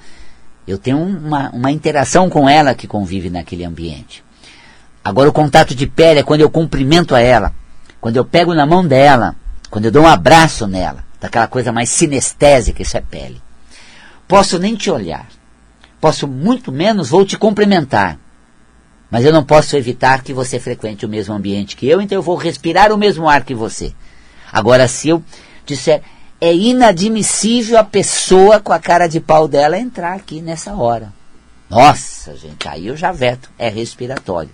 eu 0.65 0.77
tenho 0.77 0.97
uma, 0.97 1.49
uma 1.49 1.71
interação 1.71 2.29
com 2.29 2.47
ela 2.47 2.73
que 2.73 2.87
convive 2.87 3.29
naquele 3.29 3.65
ambiente. 3.65 4.23
Agora, 5.03 5.27
o 5.27 5.33
contato 5.33 5.75
de 5.75 5.85
pele 5.85 6.21
é 6.21 6.23
quando 6.23 6.39
eu 6.39 6.49
cumprimento 6.49 7.13
a 7.13 7.19
ela, 7.19 7.53
quando 7.99 8.15
eu 8.15 8.23
pego 8.23 8.53
na 8.53 8.65
mão 8.65 8.87
dela, 8.87 9.35
quando 9.69 9.85
eu 9.85 9.91
dou 9.91 10.03
um 10.03 10.07
abraço 10.07 10.65
nela, 10.65 11.03
daquela 11.19 11.47
coisa 11.47 11.73
mais 11.73 11.89
sinestésica, 11.89 12.81
isso 12.81 12.95
é 12.95 13.01
pele. 13.01 13.41
Posso 14.25 14.57
nem 14.57 14.75
te 14.75 14.89
olhar, 14.89 15.27
posso 15.99 16.27
muito 16.27 16.71
menos 16.71 17.09
vou 17.09 17.25
te 17.25 17.37
cumprimentar, 17.37 18.17
mas 19.09 19.25
eu 19.25 19.33
não 19.33 19.43
posso 19.43 19.75
evitar 19.75 20.23
que 20.23 20.33
você 20.33 20.59
frequente 20.59 21.05
o 21.05 21.09
mesmo 21.09 21.33
ambiente 21.33 21.75
que 21.75 21.87
eu, 21.87 22.01
então 22.01 22.17
eu 22.17 22.21
vou 22.21 22.35
respirar 22.35 22.91
o 22.91 22.97
mesmo 22.97 23.27
ar 23.27 23.43
que 23.43 23.55
você. 23.55 23.93
Agora, 24.51 24.87
se 24.87 25.09
eu 25.09 25.23
disser, 25.65 26.01
é 26.41 26.53
inadmissível 26.53 27.77
a 27.77 27.83
pessoa 27.83 28.59
com 28.59 28.71
a 28.71 28.79
cara 28.79 29.07
de 29.07 29.19
pau 29.19 29.47
dela 29.47 29.77
entrar 29.77 30.13
aqui 30.13 30.41
nessa 30.41 30.73
hora. 30.73 31.11
Nossa, 31.69 32.35
gente, 32.35 32.67
aí 32.67 32.87
eu 32.87 32.97
já 32.97 33.11
veto, 33.11 33.49
é 33.57 33.69
respiratório. 33.69 34.49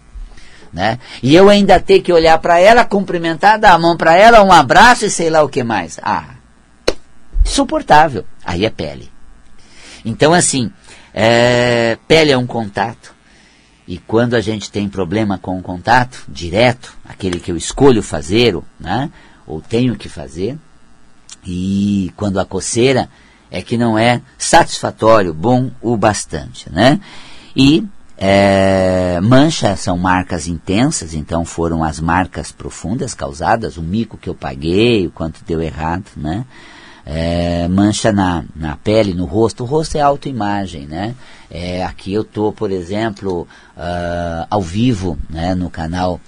Né? 0.74 1.00
E 1.24 1.34
eu 1.34 1.48
ainda 1.48 1.80
ter 1.80 2.02
que 2.02 2.12
olhar 2.12 2.38
para 2.40 2.60
ela, 2.60 2.84
cumprimentar, 2.84 3.58
dar 3.58 3.74
a 3.74 3.80
mão 3.80 3.96
para 3.96 4.18
ela, 4.18 4.44
um 4.44 4.52
abraço 4.52 5.06
e 5.06 5.10
sei 5.10 5.30
lá 5.30 5.42
o 5.42 5.48
que 5.48 5.64
mais. 5.64 5.98
Ah, 6.04 6.36
insuportável. 7.46 8.26
Aí 8.44 8.66
é 8.66 8.70
pele. 8.70 9.10
Então, 10.04 10.34
assim, 10.34 10.72
é, 11.14 11.98
pele 12.08 12.32
é 12.32 12.38
um 12.38 12.46
contato. 12.46 13.15
E 13.88 13.98
quando 14.00 14.34
a 14.34 14.42
gente 14.42 14.72
tem 14.72 14.90
problema 14.90 15.38
com 15.38 15.60
o 15.60 15.62
contato 15.62 16.24
direto, 16.28 16.96
aquele 17.08 17.40
que 17.40 17.52
eu 17.52 17.58
escolho 17.58 18.02
fazer, 18.02 18.58
né, 18.80 19.12
ou 19.46 19.62
tenho 19.62 19.96
que 19.96 20.10
fazer, 20.10 20.58
e 21.46 22.12
quando 22.16 22.40
a 22.40 22.46
coceira 22.46 23.08
é 23.52 23.62
que 23.62 23.78
não 23.78 23.98
é 23.98 24.22
satisfatório, 24.38 25.34
bom 25.34 25.70
o 25.82 25.96
bastante, 25.96 26.72
né? 26.72 27.00
E 27.56 27.86
é, 28.18 29.20
são 29.78 29.98
marcas 29.98 30.48
intensas, 30.48 31.14
então 31.14 31.46
foram 31.46 31.84
as 31.84 32.00
marcas 32.00 32.52
profundas 32.52 33.14
causadas, 33.14 33.78
o 33.78 33.84
mico 33.84 34.18
que 34.18 34.30
eu 34.30 34.34
paguei, 34.34 35.06
o 35.06 35.12
quanto 35.12 35.44
deu 35.46 35.62
errado, 35.62 36.06
né? 36.18 36.46
É, 37.06 37.68
mancha 37.68 38.12
na, 38.12 38.44
na 38.56 38.76
pele, 38.76 39.14
no 39.14 39.26
rosto. 39.26 39.64
O 39.64 39.68
rosto 39.68 39.96
é 39.96 40.02
autoimagem, 40.02 40.88
né? 40.88 41.16
É, 41.52 41.84
aqui 41.84 42.12
eu 42.12 42.24
tô, 42.24 42.52
por 42.52 42.72
exemplo, 42.72 43.48
uh, 43.78 44.48
ao 44.50 44.62
vivo, 44.62 45.18
né, 45.30 45.54
no 45.54 45.70
canal 45.70 46.20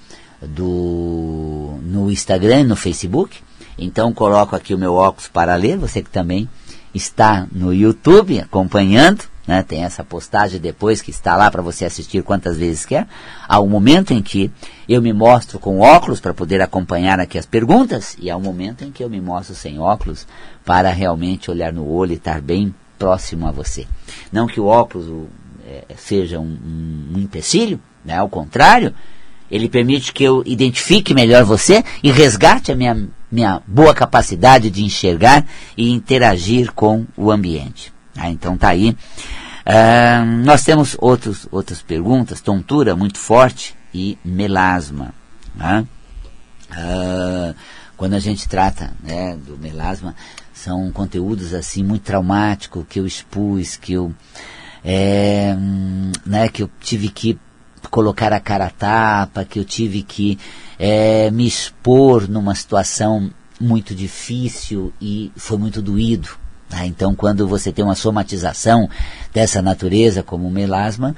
do 0.41 1.79
no 1.81 2.11
Instagram, 2.11 2.65
no 2.65 2.75
Facebook. 2.75 3.39
Então 3.77 4.13
coloco 4.13 4.55
aqui 4.55 4.73
o 4.73 4.77
meu 4.77 4.93
óculos 4.93 5.27
para 5.27 5.55
ler, 5.55 5.77
você 5.77 6.01
que 6.01 6.09
também 6.09 6.47
está 6.93 7.47
no 7.51 7.73
YouTube 7.73 8.39
acompanhando, 8.39 9.23
né, 9.47 9.63
tem 9.63 9.83
essa 9.83 10.03
postagem 10.03 10.59
depois 10.59 11.01
que 11.01 11.09
está 11.09 11.35
lá 11.37 11.49
para 11.49 11.61
você 11.61 11.85
assistir 11.85 12.21
quantas 12.21 12.57
vezes 12.57 12.85
quer. 12.85 13.07
Há 13.47 13.61
um 13.61 13.69
momento 13.69 14.11
em 14.11 14.21
que 14.21 14.51
eu 14.87 15.01
me 15.01 15.13
mostro 15.13 15.57
com 15.57 15.79
óculos 15.79 16.19
para 16.19 16.33
poder 16.33 16.61
acompanhar 16.61 17.19
aqui 17.19 17.37
as 17.37 17.45
perguntas, 17.45 18.17
e 18.19 18.29
há 18.29 18.35
um 18.35 18.41
momento 18.41 18.83
em 18.83 18.91
que 18.91 19.03
eu 19.03 19.09
me 19.09 19.21
mostro 19.21 19.55
sem 19.55 19.79
óculos 19.79 20.27
para 20.65 20.89
realmente 20.89 21.49
olhar 21.49 21.71
no 21.71 21.87
olho 21.89 22.11
e 22.11 22.15
estar 22.15 22.41
bem 22.41 22.75
próximo 22.99 23.47
a 23.47 23.51
você. 23.51 23.87
Não 24.31 24.47
que 24.47 24.59
o 24.59 24.65
óculos 24.65 25.27
é, 25.65 25.85
seja 25.95 26.39
um, 26.39 26.43
um, 26.43 27.13
um 27.15 27.19
empecilho, 27.19 27.79
né, 28.03 28.17
ao 28.17 28.27
contrário, 28.27 28.93
ele 29.49 29.69
permite 29.69 30.11
que 30.11 30.23
eu 30.23 30.43
identifique 30.45 31.13
melhor 31.13 31.45
você 31.45 31.83
e 32.03 32.11
resgate 32.11 32.71
a 32.71 32.75
minha, 32.75 33.07
minha 33.31 33.61
boa 33.65 33.93
capacidade 33.93 34.69
de 34.69 34.83
enxergar 34.83 35.45
e 35.77 35.89
interagir 35.89 36.73
com 36.73 37.05
o 37.15 37.31
ambiente. 37.31 37.93
Ah, 38.17 38.29
então 38.29 38.57
tá 38.57 38.69
aí. 38.69 38.89
Uh, 39.67 40.25
nós 40.43 40.63
temos 40.63 40.95
outros, 40.99 41.47
outras 41.51 41.81
perguntas. 41.81 42.41
Tontura 42.41 42.95
muito 42.95 43.17
forte 43.17 43.75
e 43.93 44.17
melasma. 44.25 45.13
Né? 45.55 45.85
Uh, 46.71 47.55
quando 47.95 48.13
a 48.13 48.19
gente 48.19 48.47
trata 48.47 48.93
né, 49.03 49.35
do 49.35 49.57
melasma, 49.57 50.15
são 50.53 50.91
conteúdos 50.91 51.53
assim 51.53 51.83
muito 51.83 52.03
traumáticos 52.03 52.85
que 52.87 52.99
eu 52.99 53.05
expus, 53.05 53.75
que 53.75 53.93
eu, 53.93 54.13
é, 54.83 55.55
né, 56.25 56.47
que 56.47 56.63
eu 56.63 56.69
tive 56.79 57.09
que 57.09 57.39
colocar 57.89 58.31
a 58.33 58.39
cara 58.39 58.65
a 58.65 58.69
tapa, 58.69 59.45
que 59.45 59.59
eu 59.59 59.65
tive 59.65 60.03
que 60.03 60.37
é, 60.77 61.31
me 61.31 61.47
expor 61.47 62.29
numa 62.29 62.53
situação 62.53 63.31
muito 63.59 63.95
difícil 63.95 64.93
e 65.01 65.31
foi 65.35 65.57
muito 65.57 65.81
doído. 65.81 66.29
Né? 66.69 66.85
Então, 66.85 67.15
quando 67.15 67.47
você 67.47 67.71
tem 67.71 67.83
uma 67.83 67.95
somatização 67.95 68.89
dessa 69.33 69.61
natureza, 69.61 70.23
como 70.23 70.47
o 70.47 70.51
melasma, 70.51 71.15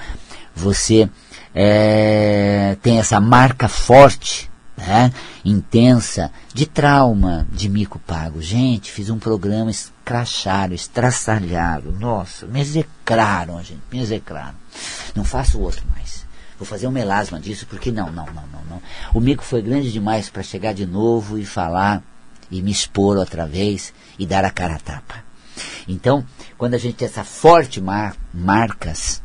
você 0.56 1.10
é, 1.54 2.78
tem 2.82 3.00
essa 3.00 3.20
marca 3.20 3.68
forte, 3.68 4.50
né? 4.78 5.12
intensa, 5.44 6.32
de 6.54 6.66
trauma, 6.66 7.48
de 7.52 7.68
mico 7.68 8.00
pago. 8.00 8.42
Gente, 8.42 8.92
fiz 8.92 9.10
um 9.10 9.20
programa, 9.20 9.72
escracharam, 9.72 10.74
estraçalharam, 10.74 11.92
nossa, 11.92 12.46
me 12.46 12.62
execraram, 12.62 13.62
gente, 13.64 13.82
me 13.92 14.00
execraram. 14.00 14.56
Não 15.16 15.24
faço 15.24 15.60
outro 15.60 15.84
mais. 15.94 16.28
Vou 16.58 16.68
fazer 16.68 16.88
um 16.88 16.92
melasma 16.92 17.40
disso, 17.40 17.66
porque 17.70 17.90
não, 17.90 18.12
não, 18.12 18.26
não, 18.26 18.44
não, 18.52 18.64
não. 18.70 18.82
O 19.14 19.22
mico 19.22 19.44
foi 19.44 19.62
grande 19.62 19.92
demais 19.92 20.30
para 20.30 20.44
chegar 20.44 20.74
de 20.74 20.86
novo 20.86 21.38
e 21.38 21.46
falar 21.46 22.04
e 22.52 22.62
me 22.62 22.72
expor 22.72 23.18
outra 23.18 23.46
vez 23.46 23.94
e 24.18 24.26
dar 24.26 24.44
a 24.44 24.50
cara 24.50 24.76
a 24.76 24.80
tapa. 24.80 25.29
Então, 25.88 26.26
quando 26.58 26.74
a 26.74 26.78
gente 26.78 26.96
tem 26.96 27.08
essa 27.08 27.24
forte 27.24 27.82
mar 27.82 28.16
marcas, 28.34 29.22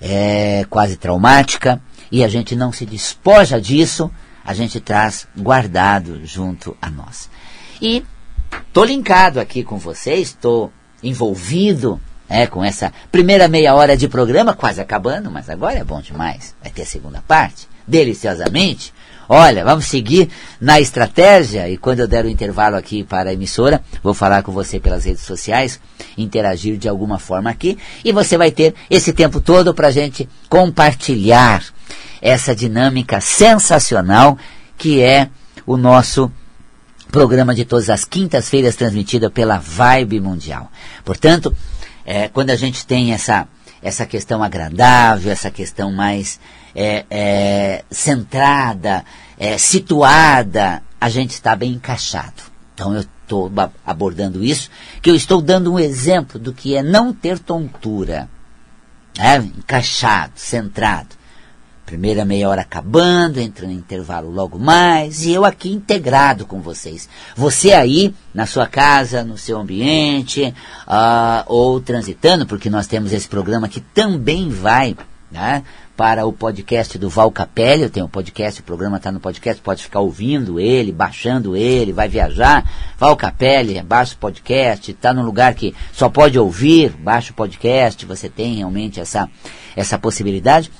é 0.00 0.64
quase 0.68 0.96
traumática, 0.96 1.80
e 2.10 2.22
a 2.22 2.28
gente 2.28 2.54
não 2.54 2.72
se 2.72 2.84
despoja 2.84 3.60
disso, 3.60 4.10
a 4.44 4.52
gente 4.52 4.80
traz 4.80 5.26
guardado 5.36 6.20
junto 6.24 6.76
a 6.80 6.90
nós. 6.90 7.30
E 7.80 8.04
estou 8.68 8.84
linkado 8.84 9.40
aqui 9.40 9.62
com 9.62 9.78
vocês, 9.78 10.28
estou 10.28 10.72
envolvido 11.02 12.00
é, 12.28 12.46
com 12.46 12.64
essa 12.64 12.92
primeira 13.10 13.48
meia 13.48 13.74
hora 13.74 13.96
de 13.96 14.08
programa, 14.08 14.54
quase 14.54 14.80
acabando, 14.80 15.30
mas 15.30 15.50
agora 15.50 15.78
é 15.78 15.84
bom 15.84 16.00
demais. 16.00 16.54
Vai 16.62 16.70
ter 16.70 16.82
a 16.82 16.86
segunda 16.86 17.22
parte, 17.26 17.68
deliciosamente. 17.86 18.92
Olha, 19.34 19.64
vamos 19.64 19.86
seguir 19.86 20.28
na 20.60 20.78
estratégia 20.78 21.66
e 21.66 21.78
quando 21.78 22.00
eu 22.00 22.06
der 22.06 22.26
o 22.26 22.28
intervalo 22.28 22.76
aqui 22.76 23.02
para 23.02 23.30
a 23.30 23.32
emissora, 23.32 23.82
vou 24.02 24.12
falar 24.12 24.42
com 24.42 24.52
você 24.52 24.78
pelas 24.78 25.06
redes 25.06 25.22
sociais, 25.22 25.80
interagir 26.18 26.76
de 26.76 26.86
alguma 26.86 27.18
forma 27.18 27.48
aqui 27.48 27.78
e 28.04 28.12
você 28.12 28.36
vai 28.36 28.50
ter 28.50 28.74
esse 28.90 29.10
tempo 29.10 29.40
todo 29.40 29.72
para 29.72 29.88
a 29.88 29.90
gente 29.90 30.28
compartilhar 30.50 31.64
essa 32.20 32.54
dinâmica 32.54 33.22
sensacional 33.22 34.36
que 34.76 35.00
é 35.00 35.30
o 35.64 35.78
nosso 35.78 36.30
programa 37.10 37.54
de 37.54 37.64
todas 37.64 37.88
as 37.88 38.04
quintas-feiras 38.04 38.76
transmitida 38.76 39.30
pela 39.30 39.56
Vibe 39.56 40.20
Mundial. 40.20 40.70
Portanto, 41.06 41.56
é, 42.04 42.28
quando 42.28 42.50
a 42.50 42.56
gente 42.56 42.84
tem 42.84 43.14
essa, 43.14 43.48
essa 43.82 44.06
questão 44.06 44.42
agradável, 44.42 45.32
essa 45.32 45.50
questão 45.50 45.90
mais 45.92 46.38
é, 46.74 47.04
é, 47.10 47.84
centrada, 47.90 49.04
é, 49.38 49.58
situada, 49.58 50.82
a 51.00 51.08
gente 51.08 51.32
está 51.32 51.56
bem 51.56 51.72
encaixado. 51.72 52.42
Então 52.74 52.94
eu 52.94 53.00
estou 53.00 53.50
abordando 53.84 54.44
isso, 54.44 54.70
que 55.00 55.10
eu 55.10 55.16
estou 55.16 55.42
dando 55.42 55.72
um 55.72 55.78
exemplo 55.78 56.38
do 56.38 56.52
que 56.52 56.76
é 56.76 56.82
não 56.82 57.12
ter 57.12 57.38
tontura. 57.38 58.28
É, 59.18 59.36
encaixado, 59.36 60.32
centrado. 60.36 61.21
Primeira 61.92 62.24
meia 62.24 62.48
hora 62.48 62.62
acabando, 62.62 63.38
entra 63.38 63.66
no 63.66 63.72
intervalo 63.74 64.30
logo 64.30 64.58
mais, 64.58 65.26
e 65.26 65.32
eu 65.32 65.44
aqui 65.44 65.70
integrado 65.70 66.46
com 66.46 66.58
vocês. 66.58 67.06
Você 67.36 67.72
aí, 67.72 68.14
na 68.32 68.46
sua 68.46 68.66
casa, 68.66 69.22
no 69.22 69.36
seu 69.36 69.58
ambiente, 69.58 70.54
uh, 70.88 71.44
ou 71.46 71.82
transitando, 71.82 72.46
porque 72.46 72.70
nós 72.70 72.86
temos 72.86 73.12
esse 73.12 73.28
programa 73.28 73.68
que 73.68 73.82
também 73.82 74.48
vai 74.48 74.96
né, 75.30 75.64
para 75.94 76.24
o 76.24 76.32
podcast 76.32 76.96
do 76.96 77.10
Val 77.10 77.30
Capelli. 77.30 77.82
Eu 77.82 77.90
tenho 77.90 78.06
um 78.06 78.08
podcast, 78.08 78.60
o 78.60 78.64
programa 78.64 78.96
está 78.96 79.12
no 79.12 79.20
podcast, 79.20 79.60
pode 79.60 79.82
ficar 79.82 80.00
ouvindo 80.00 80.58
ele, 80.58 80.92
baixando 80.92 81.54
ele, 81.54 81.92
vai 81.92 82.08
viajar. 82.08 82.64
Val 82.98 83.14
Capelli, 83.16 83.82
baixa 83.82 84.14
o 84.14 84.18
podcast, 84.18 84.90
está 84.90 85.12
num 85.12 85.26
lugar 85.26 85.52
que 85.52 85.74
só 85.92 86.08
pode 86.08 86.38
ouvir, 86.38 86.90
baixa 86.92 87.32
o 87.32 87.36
podcast, 87.36 88.06
você 88.06 88.30
tem 88.30 88.54
realmente 88.56 88.98
essa, 88.98 89.28
essa 89.76 89.98
possibilidade. 89.98 90.70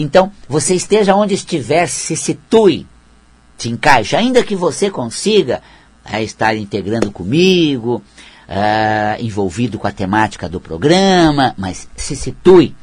Então, 0.00 0.30
você 0.48 0.76
esteja 0.76 1.16
onde 1.16 1.34
estiver, 1.34 1.88
se 1.88 2.14
situe, 2.14 2.86
se 3.58 3.68
encaixe, 3.68 4.14
ainda 4.14 4.44
que 4.44 4.54
você 4.54 4.92
consiga 4.92 5.60
é, 6.04 6.22
estar 6.22 6.54
integrando 6.56 7.10
comigo, 7.10 8.00
é, 8.48 9.16
envolvido 9.18 9.76
com 9.76 9.88
a 9.88 9.92
temática 9.92 10.48
do 10.48 10.60
programa, 10.60 11.52
mas 11.58 11.88
se 11.96 12.14
situe 12.14 12.76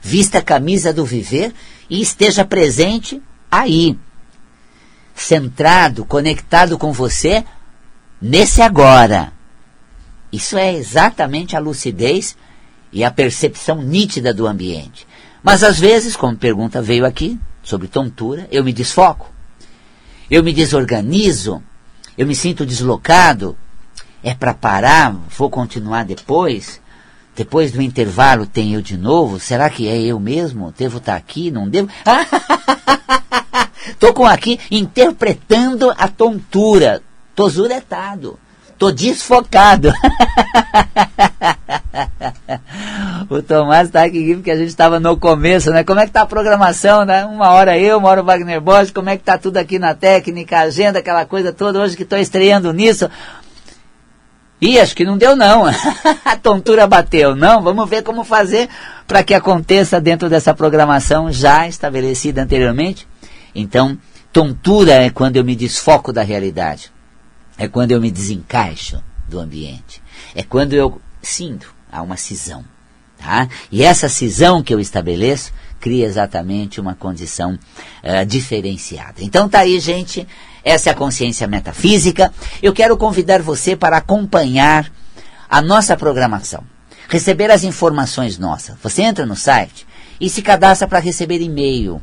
vista 0.00 0.38
a 0.38 0.42
camisa 0.42 0.94
do 0.94 1.04
viver 1.04 1.52
e 1.90 2.00
esteja 2.00 2.42
presente 2.42 3.20
aí, 3.50 3.98
centrado, 5.14 6.06
conectado 6.06 6.78
com 6.78 6.90
você 6.90 7.44
nesse 8.20 8.62
agora. 8.62 9.30
Isso 10.32 10.56
é 10.56 10.72
exatamente 10.72 11.54
a 11.54 11.60
lucidez 11.60 12.34
e 12.90 13.04
a 13.04 13.10
percepção 13.10 13.82
nítida 13.82 14.32
do 14.32 14.46
ambiente. 14.46 15.05
Mas 15.46 15.62
às 15.62 15.78
vezes, 15.78 16.16
como 16.16 16.36
pergunta 16.36 16.82
veio 16.82 17.06
aqui 17.06 17.38
sobre 17.62 17.86
tontura, 17.86 18.48
eu 18.50 18.64
me 18.64 18.72
desfoco, 18.72 19.32
eu 20.28 20.42
me 20.42 20.52
desorganizo, 20.52 21.62
eu 22.18 22.26
me 22.26 22.34
sinto 22.34 22.66
deslocado. 22.66 23.56
É 24.24 24.34
para 24.34 24.52
parar? 24.52 25.14
Vou 25.38 25.48
continuar 25.48 26.04
depois? 26.04 26.80
Depois 27.36 27.70
do 27.70 27.80
intervalo 27.80 28.44
tem 28.44 28.74
eu 28.74 28.82
de 28.82 28.96
novo? 28.96 29.38
Será 29.38 29.70
que 29.70 29.86
é 29.86 29.96
eu 29.96 30.18
mesmo? 30.18 30.74
Devo 30.76 30.98
estar 30.98 31.14
aqui? 31.14 31.48
Não 31.48 31.68
devo? 31.68 31.90
Estou 33.86 34.12
com 34.12 34.26
aqui 34.26 34.58
interpretando 34.68 35.94
a 35.96 36.08
tontura. 36.08 37.00
Tô 37.36 37.48
zuretado. 37.48 38.36
Tô 38.78 38.92
desfocado. 38.92 39.90
o 43.30 43.42
Tomás 43.42 43.88
está 43.88 44.04
aqui 44.04 44.34
porque 44.34 44.50
a 44.50 44.56
gente 44.56 44.68
estava 44.68 45.00
no 45.00 45.16
começo, 45.16 45.70
né? 45.70 45.82
Como 45.82 45.98
é 45.98 46.06
que 46.06 46.12
tá 46.12 46.22
a 46.22 46.26
programação, 46.26 47.04
né? 47.04 47.24
Uma 47.24 47.50
hora 47.50 47.78
eu, 47.78 47.98
uma 47.98 48.10
hora 48.10 48.22
o 48.22 48.24
Wagner 48.24 48.60
Borges, 48.60 48.90
como 48.90 49.08
é 49.08 49.16
que 49.16 49.24
tá 49.24 49.38
tudo 49.38 49.56
aqui 49.56 49.78
na 49.78 49.94
técnica, 49.94 50.58
agenda, 50.58 50.98
aquela 50.98 51.24
coisa 51.24 51.52
toda, 51.52 51.80
hoje 51.80 51.96
que 51.96 52.02
estou 52.02 52.18
estreando 52.18 52.72
nisso. 52.72 53.08
Ih, 54.60 54.78
acho 54.78 54.94
que 54.94 55.04
não 55.04 55.16
deu 55.16 55.34
não. 55.34 55.64
a 56.24 56.36
tontura 56.36 56.86
bateu. 56.86 57.34
Não, 57.34 57.62
vamos 57.62 57.88
ver 57.88 58.02
como 58.02 58.24
fazer 58.24 58.68
para 59.06 59.22
que 59.22 59.34
aconteça 59.34 60.00
dentro 60.00 60.28
dessa 60.28 60.52
programação 60.52 61.32
já 61.32 61.66
estabelecida 61.66 62.42
anteriormente. 62.42 63.08
Então, 63.54 63.98
tontura 64.32 64.92
é 64.92 65.10
quando 65.10 65.36
eu 65.36 65.44
me 65.44 65.56
desfoco 65.56 66.12
da 66.12 66.22
realidade. 66.22 66.95
É 67.58 67.68
quando 67.68 67.92
eu 67.92 68.00
me 68.00 68.10
desencaixo 68.10 69.02
do 69.28 69.38
ambiente. 69.40 70.02
É 70.34 70.42
quando 70.42 70.72
eu 70.74 71.00
sinto 71.22 71.74
há 71.90 72.02
uma 72.02 72.16
cisão. 72.16 72.64
Tá? 73.18 73.48
E 73.72 73.82
essa 73.82 74.08
cisão 74.08 74.62
que 74.62 74.74
eu 74.74 74.78
estabeleço 74.78 75.52
cria 75.80 76.06
exatamente 76.06 76.80
uma 76.80 76.94
condição 76.94 77.54
uh, 77.54 78.26
diferenciada. 78.26 79.14
Então 79.20 79.48
tá 79.48 79.60
aí, 79.60 79.78
gente. 79.80 80.26
Essa 80.64 80.90
é 80.90 80.92
a 80.92 80.96
consciência 80.96 81.46
metafísica. 81.46 82.32
Eu 82.62 82.72
quero 82.72 82.96
convidar 82.96 83.40
você 83.40 83.76
para 83.76 83.96
acompanhar 83.96 84.90
a 85.48 85.62
nossa 85.62 85.96
programação, 85.96 86.64
receber 87.08 87.50
as 87.50 87.62
informações 87.62 88.36
nossas. 88.36 88.76
Você 88.82 89.02
entra 89.02 89.24
no 89.24 89.36
site 89.36 89.86
e 90.20 90.28
se 90.28 90.42
cadastra 90.42 90.88
para 90.88 90.98
receber 90.98 91.40
e-mail, 91.40 92.02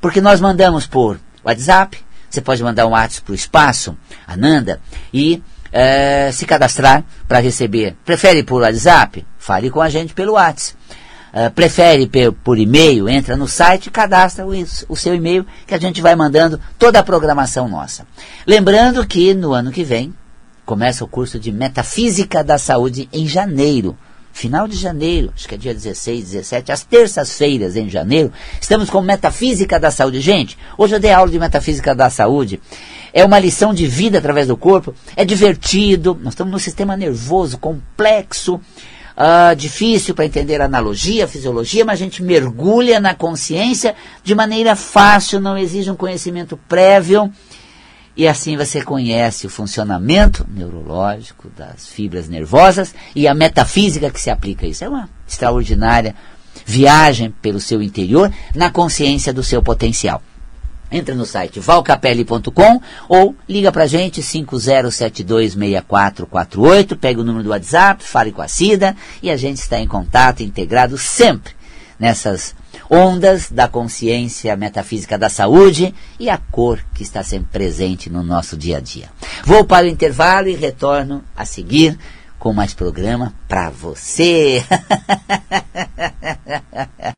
porque 0.00 0.20
nós 0.20 0.40
mandamos 0.40 0.86
por 0.86 1.18
WhatsApp. 1.42 1.98
Você 2.32 2.40
pode 2.40 2.62
mandar 2.62 2.86
um 2.86 2.92
WhatsApp 2.92 3.26
para 3.26 3.32
o 3.32 3.34
espaço, 3.34 3.94
Ananda, 4.26 4.80
e 5.12 5.42
é, 5.70 6.32
se 6.32 6.46
cadastrar 6.46 7.04
para 7.28 7.40
receber. 7.40 7.94
Prefere 8.06 8.42
por 8.42 8.62
WhatsApp? 8.62 9.26
Fale 9.38 9.68
com 9.68 9.82
a 9.82 9.90
gente 9.90 10.14
pelo 10.14 10.32
WhatsApp. 10.32 10.78
Uh, 11.34 11.50
prefere 11.50 12.10
por 12.44 12.58
e-mail, 12.58 13.08
entra 13.08 13.36
no 13.36 13.48
site, 13.48 13.90
cadastra 13.90 14.46
o, 14.46 14.50
o 14.88 14.96
seu 14.96 15.14
e-mail 15.14 15.46
que 15.66 15.74
a 15.74 15.78
gente 15.78 16.02
vai 16.02 16.14
mandando 16.14 16.60
toda 16.78 16.98
a 16.98 17.02
programação 17.02 17.68
nossa. 17.68 18.06
Lembrando 18.46 19.06
que 19.06 19.34
no 19.34 19.52
ano 19.52 19.70
que 19.70 19.84
vem 19.84 20.14
começa 20.64 21.04
o 21.04 21.08
curso 21.08 21.38
de 21.38 21.52
Metafísica 21.52 22.42
da 22.42 22.56
Saúde 22.56 23.08
em 23.12 23.26
janeiro. 23.26 23.96
Final 24.32 24.66
de 24.66 24.76
janeiro, 24.76 25.30
acho 25.36 25.46
que 25.46 25.54
é 25.54 25.58
dia 25.58 25.74
16, 25.74 26.30
17, 26.30 26.72
às 26.72 26.82
terças-feiras 26.82 27.76
em 27.76 27.88
janeiro, 27.88 28.32
estamos 28.60 28.88
com 28.88 29.00
Metafísica 29.02 29.78
da 29.78 29.90
Saúde. 29.90 30.20
Gente, 30.20 30.56
hoje 30.76 30.94
eu 30.94 31.00
dei 31.00 31.12
aula 31.12 31.30
de 31.30 31.38
Metafísica 31.38 31.94
da 31.94 32.08
Saúde. 32.08 32.58
É 33.12 33.24
uma 33.24 33.38
lição 33.38 33.74
de 33.74 33.86
vida 33.86 34.18
através 34.18 34.48
do 34.48 34.56
corpo, 34.56 34.94
é 35.14 35.24
divertido, 35.24 36.18
nós 36.22 36.32
estamos 36.32 36.50
num 36.50 36.58
sistema 36.58 36.96
nervoso 36.96 37.58
complexo, 37.58 38.54
uh, 38.54 39.54
difícil 39.54 40.14
para 40.14 40.24
entender 40.24 40.62
a 40.62 40.64
analogia, 40.64 41.26
a 41.26 41.28
fisiologia, 41.28 41.84
mas 41.84 42.00
a 42.00 42.04
gente 42.04 42.22
mergulha 42.22 42.98
na 42.98 43.14
consciência 43.14 43.94
de 44.24 44.34
maneira 44.34 44.74
fácil, 44.74 45.40
não 45.40 45.58
exige 45.58 45.90
um 45.90 45.96
conhecimento 45.96 46.56
prévio. 46.68 47.30
E 48.14 48.28
assim 48.28 48.54
você 48.56 48.82
conhece 48.82 49.46
o 49.46 49.50
funcionamento 49.50 50.46
neurológico 50.50 51.48
das 51.56 51.88
fibras 51.88 52.28
nervosas 52.28 52.94
e 53.16 53.26
a 53.26 53.34
metafísica 53.34 54.10
que 54.10 54.20
se 54.20 54.28
aplica 54.28 54.66
a 54.66 54.68
isso. 54.68 54.84
É 54.84 54.88
uma 54.88 55.08
extraordinária 55.26 56.14
viagem 56.66 57.30
pelo 57.30 57.58
seu 57.58 57.82
interior 57.82 58.30
na 58.54 58.70
consciência 58.70 59.32
do 59.32 59.42
seu 59.42 59.62
potencial. 59.62 60.22
Entra 60.90 61.14
no 61.14 61.24
site 61.24 61.58
valcapelli.com 61.58 62.82
ou 63.08 63.34
liga 63.48 63.72
para 63.72 63.84
a 63.84 63.86
gente 63.86 64.20
50726448, 64.20 66.98
pega 66.98 67.18
o 67.18 67.24
número 67.24 67.44
do 67.44 67.50
WhatsApp, 67.50 68.04
fale 68.04 68.30
com 68.30 68.42
a 68.42 68.48
Cida 68.48 68.94
e 69.22 69.30
a 69.30 69.38
gente 69.38 69.56
está 69.56 69.80
em 69.80 69.88
contato, 69.88 70.42
integrado 70.42 70.98
sempre 70.98 71.54
nessas 71.98 72.54
ondas 72.94 73.50
da 73.50 73.66
consciência 73.66 74.54
metafísica 74.54 75.16
da 75.16 75.30
saúde 75.30 75.94
e 76.20 76.28
a 76.28 76.36
cor 76.36 76.78
que 76.92 77.02
está 77.02 77.22
sempre 77.22 77.48
presente 77.50 78.10
no 78.10 78.22
nosso 78.22 78.54
dia 78.54 78.76
a 78.76 78.80
dia. 78.80 79.08
Vou 79.44 79.64
para 79.64 79.86
o 79.86 79.88
intervalo 79.88 80.48
e 80.48 80.54
retorno 80.54 81.24
a 81.34 81.46
seguir 81.46 81.98
com 82.38 82.52
mais 82.52 82.74
programa 82.74 83.32
para 83.48 83.70
você. 83.70 84.62